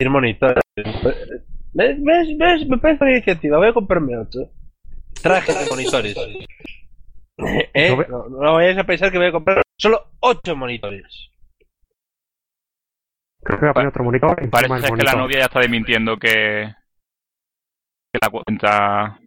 [0.01, 0.61] Ir monitor.
[0.76, 1.97] ¿Ves?
[2.03, 2.38] ¿Ves?
[2.38, 2.68] ¿Ves?
[2.68, 3.59] Me parece una iniciativa.
[3.59, 4.51] Voy a comprarme otro.
[5.22, 6.16] Traje de monitores.
[7.74, 7.97] ¿Eh?
[8.09, 11.30] No, no vayáis a pensar que voy a comprar solo 8 monitores.
[13.43, 15.05] creo que voy a poner otro monitor Parece que monitor.
[15.05, 16.72] la novia ya está desmintiendo que,
[18.12, 19.18] que la cuenta.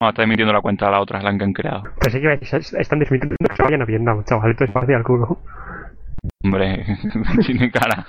[0.00, 1.82] No, está desmintiendo la cuenta a la otra, la que han creado.
[2.00, 4.52] Decir, "Se- están desmintiendo que se vayan a Vietnam, chaval.
[4.52, 5.40] Esto es fácil al culo.
[6.44, 6.84] Hombre,
[7.46, 8.06] tiene cara.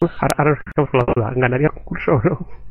[0.00, 1.32] Ahora, ahora nos quedamos con la duda.
[1.34, 2.67] ¿Ganaría el concurso o no?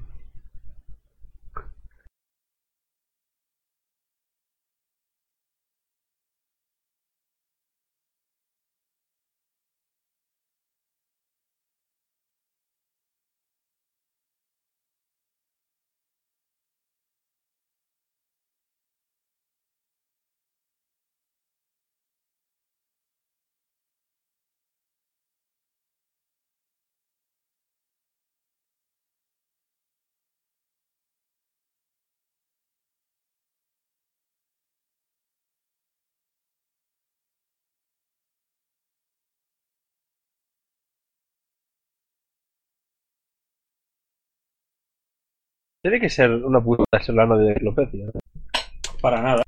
[45.82, 48.06] Tiene que ser una puta ser la novia de Clopecia.
[48.06, 48.12] ¿no?
[49.02, 49.44] Para nada.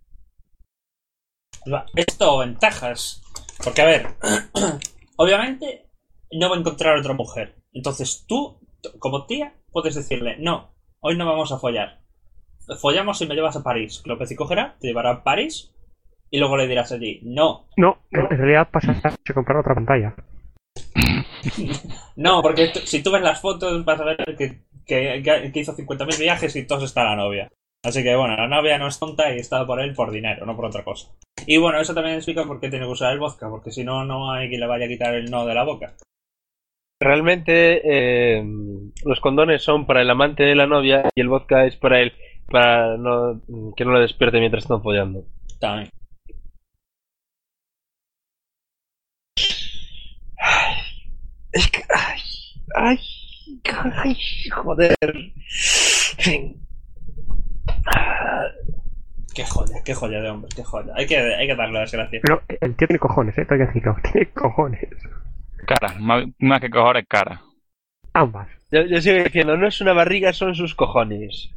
[1.95, 3.21] Esto ventajas.
[3.63, 4.07] Porque, a ver,
[5.17, 5.87] obviamente
[6.31, 7.55] no va a encontrar otra mujer.
[7.73, 8.59] Entonces tú,
[8.99, 11.99] como tía, puedes decirle, no, hoy no vamos a follar.
[12.79, 14.01] Follamos y me llevas a París.
[14.03, 15.73] Clopeci cogerá, te llevará a París
[16.31, 20.15] y luego le dirás allí, no, No, en en realidad pasa a comprar otra pantalla.
[22.15, 26.19] no, porque si tú ves las fotos vas a ver que, que, que hizo 50.000
[26.19, 27.49] viajes y todos está la novia.
[27.83, 30.55] Así que bueno, la novia no es tonta y está por él por dinero, no
[30.55, 31.11] por otra cosa.
[31.45, 34.03] Y bueno, eso también explica por qué tiene que usar el vodka, porque si no,
[34.03, 35.93] no hay quien le vaya a quitar el no de la boca.
[37.01, 38.43] Realmente eh,
[39.05, 42.11] los condones son para el amante de la novia y el vodka es para él,
[42.51, 43.41] para no,
[43.77, 45.23] que no le despierte mientras están follando.
[45.59, 45.89] También.
[51.53, 51.81] Es que...
[51.95, 52.21] Ay,
[52.75, 52.99] ay,
[53.95, 54.17] ay,
[54.51, 54.95] joder.
[59.33, 60.91] Qué joya, qué joya de hombre, qué joya.
[60.95, 62.21] Hay que, hay que darle las gracias.
[62.23, 63.45] Pero el tío tiene cojones, ¿eh?
[63.45, 63.95] Tengo que decirlo.
[64.11, 64.87] Tiene cojones.
[65.65, 67.41] Cara, más, más que cojones, cara.
[68.13, 68.47] Ambas.
[68.71, 71.51] Yo, yo sigo diciendo, no es una barriga, son sus cojones.